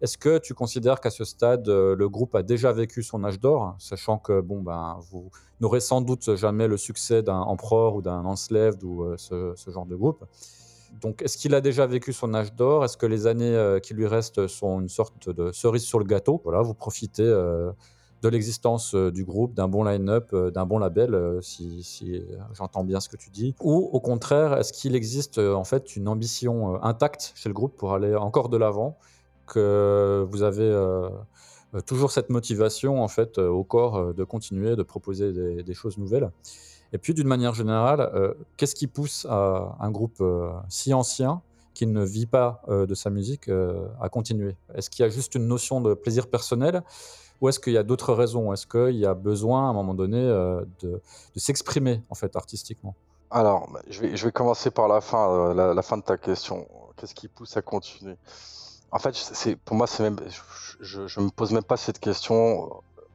[0.01, 3.75] Est-ce que tu considères qu'à ce stade, le groupe a déjà vécu son âge d'or,
[3.79, 8.23] sachant que bon, ben, vous n'aurez sans doute jamais le succès d'un Emperor ou d'un
[8.23, 10.23] Enslaved ou ce, genre de groupe.
[11.01, 12.85] Donc, est-ce qu'il a déjà vécu son âge d'or?
[12.85, 16.41] Est-ce que les années qui lui restent sont une sorte de cerise sur le gâteau?
[16.43, 17.25] Voilà, vous profitez
[18.21, 22.83] de l'existence euh, du groupe, d'un bon line-up, euh, d'un bon label, euh, si, j'entends
[22.83, 23.55] bien ce que tu dis.
[23.61, 27.93] Ou au contraire, est-ce qu'il existe en fait une ambition intacte chez le groupe pour
[27.93, 28.97] aller encore de l'avant
[29.45, 30.71] Que vous avez
[31.85, 36.31] toujours cette motivation en fait au corps de continuer, de proposer des, choses nouvelles?
[36.93, 40.23] Et puis, d'une manière générale, qu'est-ce qui pousse un groupe
[40.69, 41.41] si ancien
[41.73, 43.49] qui ne vit pas de sa musique
[44.01, 44.55] à continuer?
[44.73, 46.83] Est-ce qu'il y a juste une notion de plaisir personnel?
[47.41, 48.53] Ou est-ce qu'il y a d'autres raisons?
[48.53, 51.01] Est-ce qu'il y a besoin à un moment donné euh, de,
[51.35, 52.95] s'exprimer en fait artistiquement?
[53.29, 56.67] Alors, bah, je vais, commencer par la fin, euh, la, fin de ta question.
[56.95, 58.15] Qu'est-ce qui pousse à continuer?
[58.91, 59.15] En fait,
[59.65, 60.17] pour moi, c'est même,
[60.79, 62.69] je, je, me pose même pas cette question.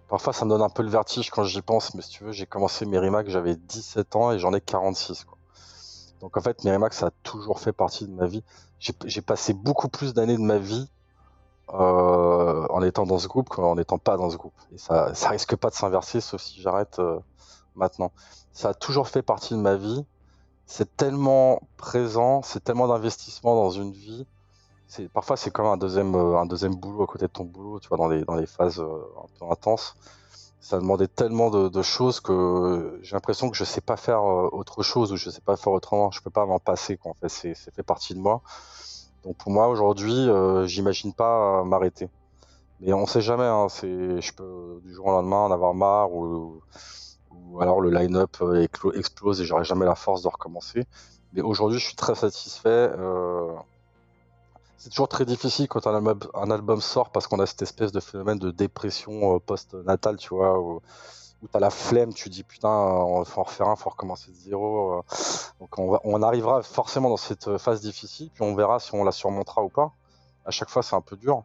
[0.09, 2.33] Parfois, ça me donne un peu le vertige quand j'y pense, mais si tu veux,
[2.33, 5.25] j'ai commencé Mérimac, j'avais 17 ans et j'en ai 46.
[5.25, 5.39] Quoi.
[6.21, 8.45] Donc en fait, Mérimac, ça a toujours fait partie de ma vie.
[8.79, 10.89] J'ai passé beaucoup plus d'années de ma vie
[11.75, 14.53] euh, en étant dans ce groupe qu'en n'étant pas dans ce groupe.
[14.75, 17.19] Et ça, ça risque pas de s'inverser, sauf si j'arrête euh,
[17.77, 18.13] maintenant.
[18.53, 20.05] Ça a toujours fait partie de ma vie.
[20.67, 24.27] C'est tellement présent, c'est tellement d'investissement dans une vie.
[25.15, 27.89] Parfois, c'est comme un deuxième, euh, un deuxième boulot à côté de ton boulot, tu
[27.89, 29.95] vois, dans les, dans les phases un peu intenses.
[30.61, 35.11] Ça demandait tellement de, choses que j'ai l'impression que je sais pas faire autre chose
[35.11, 36.11] ou je sais pas faire autrement.
[36.11, 37.13] Je peux pas m'en passer, quoi.
[37.13, 38.43] En fait, c'est, c'est fait partie de moi.
[39.25, 42.09] Donc pour moi aujourd'hui, euh, j'imagine pas euh, m'arrêter.
[42.81, 43.45] Mais on sait jamais.
[43.45, 46.61] Hein, c'est, je peux du jour au lendemain en avoir marre ou,
[47.31, 50.85] ou alors le line-up euh, explose et j'aurai jamais la force de recommencer.
[51.33, 52.69] Mais aujourd'hui, je suis très satisfait.
[52.69, 53.53] Euh,
[54.77, 58.39] c'est toujours très difficile quand un album, sort parce qu'on a cette espèce de phénomène
[58.41, 60.61] de dépression post-natale, tu vois,
[61.43, 62.69] où t'as la flemme, tu dis putain,
[63.25, 64.93] faut en refaire un, faut recommencer de zéro.
[64.99, 65.03] euh.
[65.61, 69.05] Donc on, va, on arrivera forcément dans cette phase difficile, puis on verra si on
[69.05, 69.93] la surmontera ou pas.
[70.45, 71.45] À chaque fois, c'est un peu dur.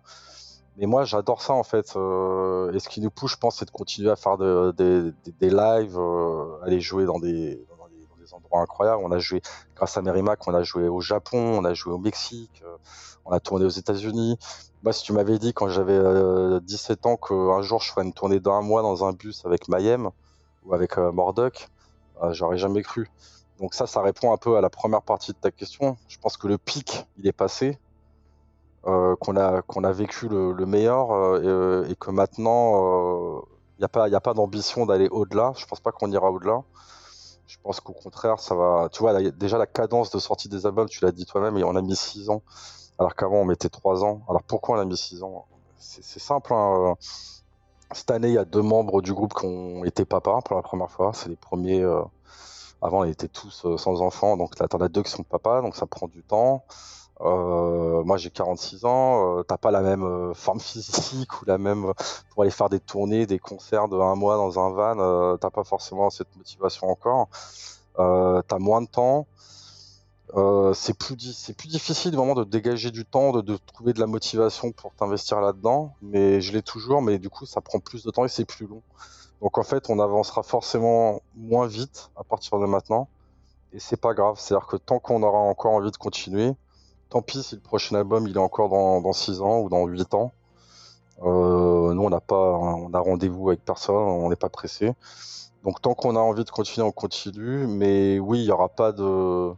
[0.78, 1.96] Mais moi, j'adore ça en fait.
[1.96, 5.50] euh, et ce qui nous pousse, je pense, c'est de continuer à faire de- des-
[5.50, 9.02] lives, euh, aller jouer dans des, dans, des, endroits incroyables.
[9.04, 9.42] On a joué,
[9.76, 12.78] grâce à Merrimack, on a joué au Japon, on a joué au Mexique, euh,
[13.28, 14.38] on a tourné aux États-Unis.
[14.84, 18.14] Moi, si tu m'avais dit quand j'avais euh, 17 ans qu'un jour je ferais une
[18.14, 20.10] tournée d'un mois dans un bus avec Mayhem
[20.66, 21.68] ou avec euh, Mordok,
[22.24, 23.10] euh, j'aurais jamais cru.
[23.60, 25.98] Donc ça, ça répond un peu à la première partie de ta question.
[26.08, 27.80] Je pense que le pic, il est passé
[28.86, 33.42] euh, qu'on a vécu le, le meilleur euh, et, que maintenant
[33.80, 35.54] il n'y a pas d'ambition d'aller au-delà.
[35.58, 36.64] Je pense pas qu'on ira au-delà.
[37.48, 38.90] Je pense qu'au contraire, ça va.
[38.92, 41.76] Tu vois, déjà la cadence de sortie des albums, tu l'as dit toi-même, et on
[41.76, 42.42] a mis 6 ans,
[43.00, 44.22] alors qu'avant on mettait 3 ans.
[44.30, 45.46] Alors pourquoi on a mis 6 ans?
[45.80, 46.54] C'est simple.
[46.54, 46.96] hein.
[47.94, 50.62] Cette année, il y a deux membres du groupe qui ont été papas pour la
[50.62, 51.12] première fois.
[51.14, 51.82] C'est les premiers.
[51.82, 52.02] euh,
[52.82, 55.62] Avant, ils étaient tous euh, sans enfants, donc là, t'en as deux qui sont papas,
[55.62, 56.64] donc ça prend du temps.
[57.22, 59.44] Euh, moi, j'ai 46 ans.
[59.44, 61.94] T'as pas la même forme physique ou la même
[62.32, 65.38] pour aller faire des tournées, des concerts de un mois dans un van.
[65.38, 67.30] T'as pas forcément cette motivation encore.
[67.96, 69.28] T'as moins de temps.
[70.36, 74.08] Euh, c'est plus di- plus difficile vraiment de dégager du temps, de, trouver de la
[74.08, 75.94] motivation pour t'investir là-dedans.
[76.02, 78.68] Mais je l'ai toujours, mais du coup, ça prend plus de temps et c'est plus
[78.68, 78.82] long.
[79.42, 83.08] Donc en fait, on avancera forcément moins vite à partir de maintenant.
[83.74, 84.38] Et c'est pas grave.
[84.40, 86.54] C'est-à-dire que tant qu'on aura encore envie de continuer,
[87.10, 89.86] tant pis si le prochain album il est encore dans, dans 6 ans ou dans
[89.88, 90.32] 8 ans.
[91.24, 94.94] Euh, nous, on n'a pas, on a rendez-vous avec personne, on n'est pas pressé.
[95.64, 97.68] Donc tant qu'on a envie de continuer, on continue.
[97.68, 99.52] Mais oui, il y aura pas de,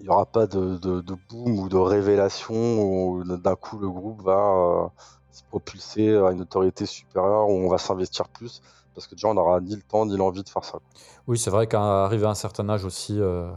[0.00, 4.32] il y aura pas de, boom ou de révélation où d'un coup le groupe va
[4.32, 4.88] euh,
[5.30, 8.62] se propulser à une autorité supérieure où on va s'investir plus
[8.94, 10.78] parce que déjà on n'aura ni le temps ni l'envie de faire ça.
[11.26, 13.50] Oui, c'est vrai qu'arrivé à un certain âge aussi, euh,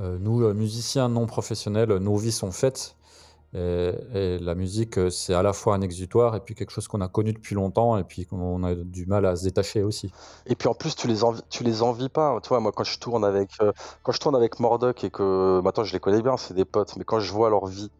[0.00, 2.96] euh, nous, musiciens non professionnels, nos vies sont faites.
[3.54, 6.88] Et, et la musique, euh, c'est à la fois un exutoire et puis quelque chose
[6.88, 10.10] qu'on a connu depuis longtemps et puis qu'on a du mal à se détacher aussi.
[10.46, 12.40] Et puis en plus tu les envi tu les envies pas.
[12.42, 13.72] Tu moi quand je tourne avec euh,
[14.02, 16.96] quand je tourne avec Mordok et que maintenant je les connais bien, c'est des potes,
[16.96, 17.90] mais quand je vois leur vie,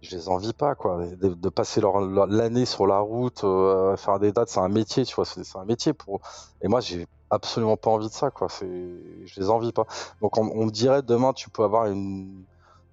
[0.00, 1.04] je les envie pas quoi.
[1.20, 1.80] De, passer
[2.28, 5.64] l'année sur la route, euh, faire des dates, c'est un métier, tu vois, c'est un
[5.64, 6.20] métier pour.
[6.62, 8.46] Et moi j'ai absolument pas envie de ça quoi.
[8.60, 9.86] Je les envie pas.
[10.20, 12.44] Donc on, on me dirait demain tu peux avoir une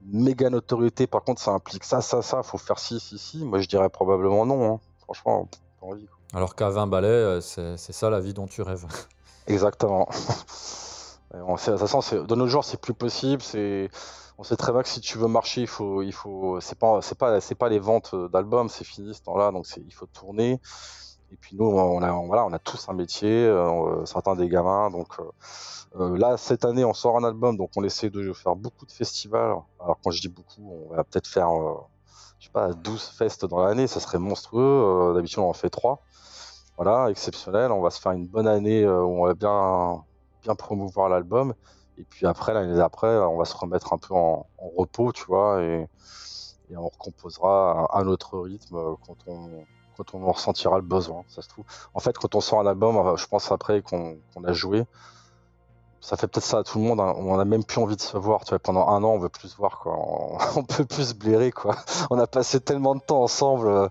[0.06, 3.44] méga notoriété, par contre, ça implique ça, ça, ça, faut faire ci, ci, ci.
[3.46, 4.74] Moi, je dirais probablement non.
[4.76, 4.80] hein.
[5.04, 5.48] Franchement,
[5.80, 6.08] pas envie.
[6.34, 8.86] Alors qu'à 20 balais, euh, c'est ça la vie dont tu rêves.
[9.48, 10.08] Exactement.
[11.34, 13.42] On sait- de toute façon, c'est- de nos jours, c'est plus possible.
[13.42, 13.90] C'est,
[14.38, 17.02] on sait très bien que si tu veux marcher, il faut, il faut, c'est pas,
[17.02, 19.52] c'est pas, c'est pas les ventes d'albums, c'est fini ce temps-là.
[19.52, 20.60] Donc, il faut tourner.
[21.32, 23.46] Et puis nous, on a, tous un métier.
[23.46, 24.90] euh, certains des gamins.
[24.92, 25.24] Donc euh,
[26.00, 28.92] euh, là, cette année, on sort un album, donc on essaie de faire beaucoup de
[28.92, 29.56] festivals.
[29.80, 31.76] Alors quand je dis beaucoup, on va peut-être faire, euh,
[32.40, 33.88] je sais pas, 12 fests dans l'année.
[33.88, 34.62] Ça serait monstrueux.
[34.64, 36.02] Euh, D'habitude, on en fait 3
[36.78, 37.72] voilà, exceptionnel.
[37.72, 41.54] On va se faire une bonne année euh, où on va bien, promouvoir l'album.
[41.98, 45.62] Et puis après, l'année d'après, on va se remettre un peu en, repos, tu vois,
[45.62, 45.88] et,
[46.72, 49.64] et on recomposera à, à notre rythme euh, quand on,
[49.98, 51.66] quand on en ressentira le besoin, ça se trouve.
[51.94, 54.86] En fait, quand on sort un album, euh, je pense après qu'on a joué,
[56.02, 57.00] ça fait peut-être ça à tout le monde.
[57.00, 57.14] hein.
[57.18, 58.42] On a même plus envie de se voir.
[58.64, 59.84] Pendant un an, on veut plus se voir.
[60.56, 61.54] On, peut plus se blairer.
[62.10, 63.88] On a passé tellement de temps ensemble euh,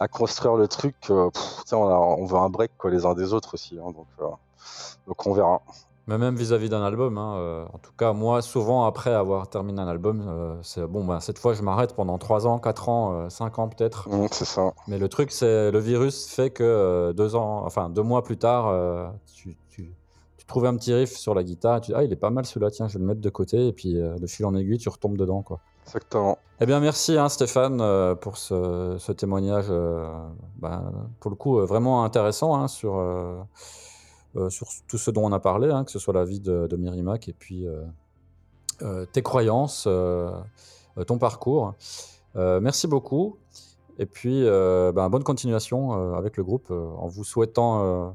[0.00, 3.78] à construire le truc que, pff, on, veut un break, les uns des autres aussi.
[3.78, 3.92] hein.
[4.22, 4.28] euh,
[5.06, 5.60] donc, on verra.
[6.06, 9.80] Mais même vis-à-vis d'un album, hein, euh, en tout cas, moi, souvent après avoir terminé
[9.80, 13.12] un album, euh, c'est bon, bah, cette fois, je m'arrête pendant 3 ans, 4 ans,
[13.12, 14.08] euh, 5 ans peut-être.
[14.32, 14.72] C'est ça.
[14.88, 18.38] Mais le truc, c'est le virus fait que euh, deux ans, enfin deux mois plus
[18.38, 19.94] tard, euh, tu, tu,
[20.36, 22.30] tu trouves un petit riff sur la guitare, et tu dis ah il est pas
[22.30, 24.54] mal celui-là, tiens je vais le mettre de côté, et puis euh, de fil en
[24.56, 25.60] aiguille tu retombes dedans quoi.
[25.86, 26.38] Exactement.
[26.60, 30.08] Eh bien merci hein, Stéphane euh, pour ce, ce témoignage, euh,
[30.56, 33.42] ben, pour le coup euh, vraiment intéressant hein, sur euh, euh,
[34.48, 36.76] sur tout ce dont on a parlé, hein, que ce soit la vie de, de
[36.76, 37.82] Mirimac et puis euh,
[38.82, 40.30] euh, tes croyances, euh,
[40.98, 41.74] euh, ton parcours.
[42.36, 43.36] Euh, merci beaucoup.
[43.98, 48.10] Et puis, euh, ben, bonne continuation euh, avec le groupe euh, en vous souhaitant euh,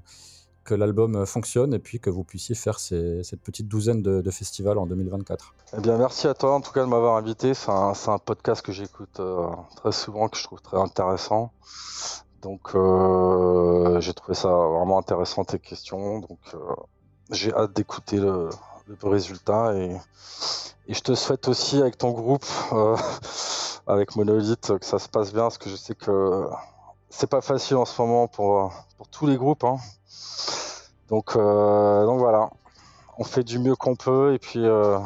[0.63, 4.87] que l'album fonctionne et puis que vous puissiez faire cette petite douzaine de, festivals en
[4.87, 5.53] 2024.
[5.77, 7.53] Eh bien, merci à toi en tout cas de m'avoir invité.
[7.53, 9.45] C'est un, podcast que j'écoute euh,
[9.75, 11.51] très souvent, que je trouve très intéressant.
[12.41, 16.19] Donc, euh, j'ai trouvé ça vraiment intéressant tes questions.
[16.19, 16.59] Donc, euh,
[17.31, 18.49] j'ai hâte d'écouter le,
[18.87, 19.97] le résultat et,
[20.87, 22.95] et je te souhaite aussi avec ton groupe, euh,
[23.87, 26.47] avec Monolith, que ça se passe bien parce que je sais que
[27.09, 29.63] c'est pas facile en ce moment pour, pour tous les groupes.
[29.63, 29.77] hein.
[31.09, 32.49] Donc, euh, donc voilà,
[33.17, 34.99] on fait du mieux qu'on peut et puis euh,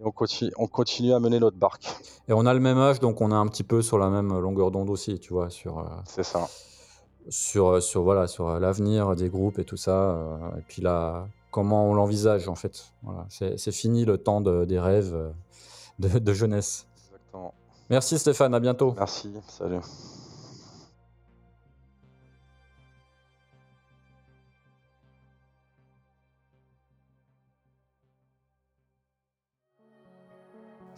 [0.00, 1.86] et on, continue, on continue à mener notre barque.
[2.28, 4.38] Et on a le même âge, donc on est un petit peu sur la même
[4.38, 6.48] longueur d'onde aussi, tu vois, sur, euh, C'est ça.
[7.28, 10.18] sur, euh, sur, voilà, sur euh, l'avenir des groupes et tout ça.
[10.58, 12.92] et puis là, comment on l'envisage en fait.
[13.02, 15.14] Voilà, c'est fini le temps de- des rêves
[15.98, 16.86] de, de jeunesse.
[17.06, 17.54] Exactement.
[17.90, 18.94] Merci Stéphane, à bientôt.
[18.96, 19.32] Merci.
[19.48, 19.80] Salut.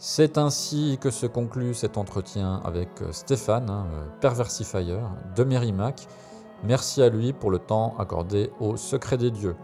[0.05, 4.99] C'est ainsi que se conclut cet entretien avec euh, Stéphane, hein, euh, Perversifier,
[5.33, 6.09] de Merrimack.
[6.61, 9.55] Merci à lui pour le temps accordé au secret des dieux.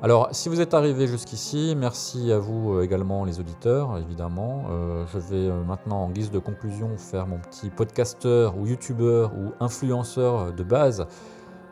[0.00, 4.64] Alors, si vous êtes arrivé jusqu'ici, merci à vous euh, également les auditeurs, évidemment.
[5.12, 10.54] Je vais maintenant, en guise de conclusion, faire mon petit podcasteur ou youtubeur ou influenceur
[10.54, 11.06] de base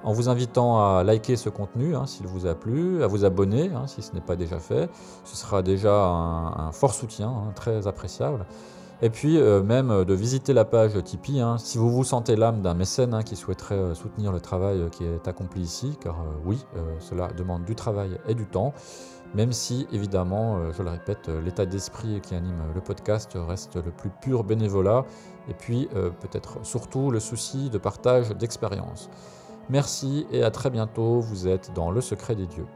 [0.02, 3.70] en vous invitant à liker ce contenu hein, s'il vous a plu, à vous abonner
[3.74, 4.88] hein, si ce n'est pas déjà fait.
[5.24, 8.46] Ce sera déjà un, fort soutien, hein, très appréciable.
[9.02, 12.74] Et puis euh, même de visiter la page Tipeee si vous vous sentez l'âme d'un
[12.74, 16.64] mécène qui souhaiterait euh, soutenir le travail euh, qui est accompli ici, car oui,
[16.98, 18.74] cela demande du travail et du temps.
[19.34, 24.10] Même si, évidemment, je le répète, l'état d'esprit qui anime le podcast reste le plus
[24.20, 25.04] pur bénévolat,
[25.48, 29.08] et puis peut-être surtout le souci de partage d'expérience.
[29.70, 32.66] Merci et à très bientôt, vous êtes dans le secret des dieux.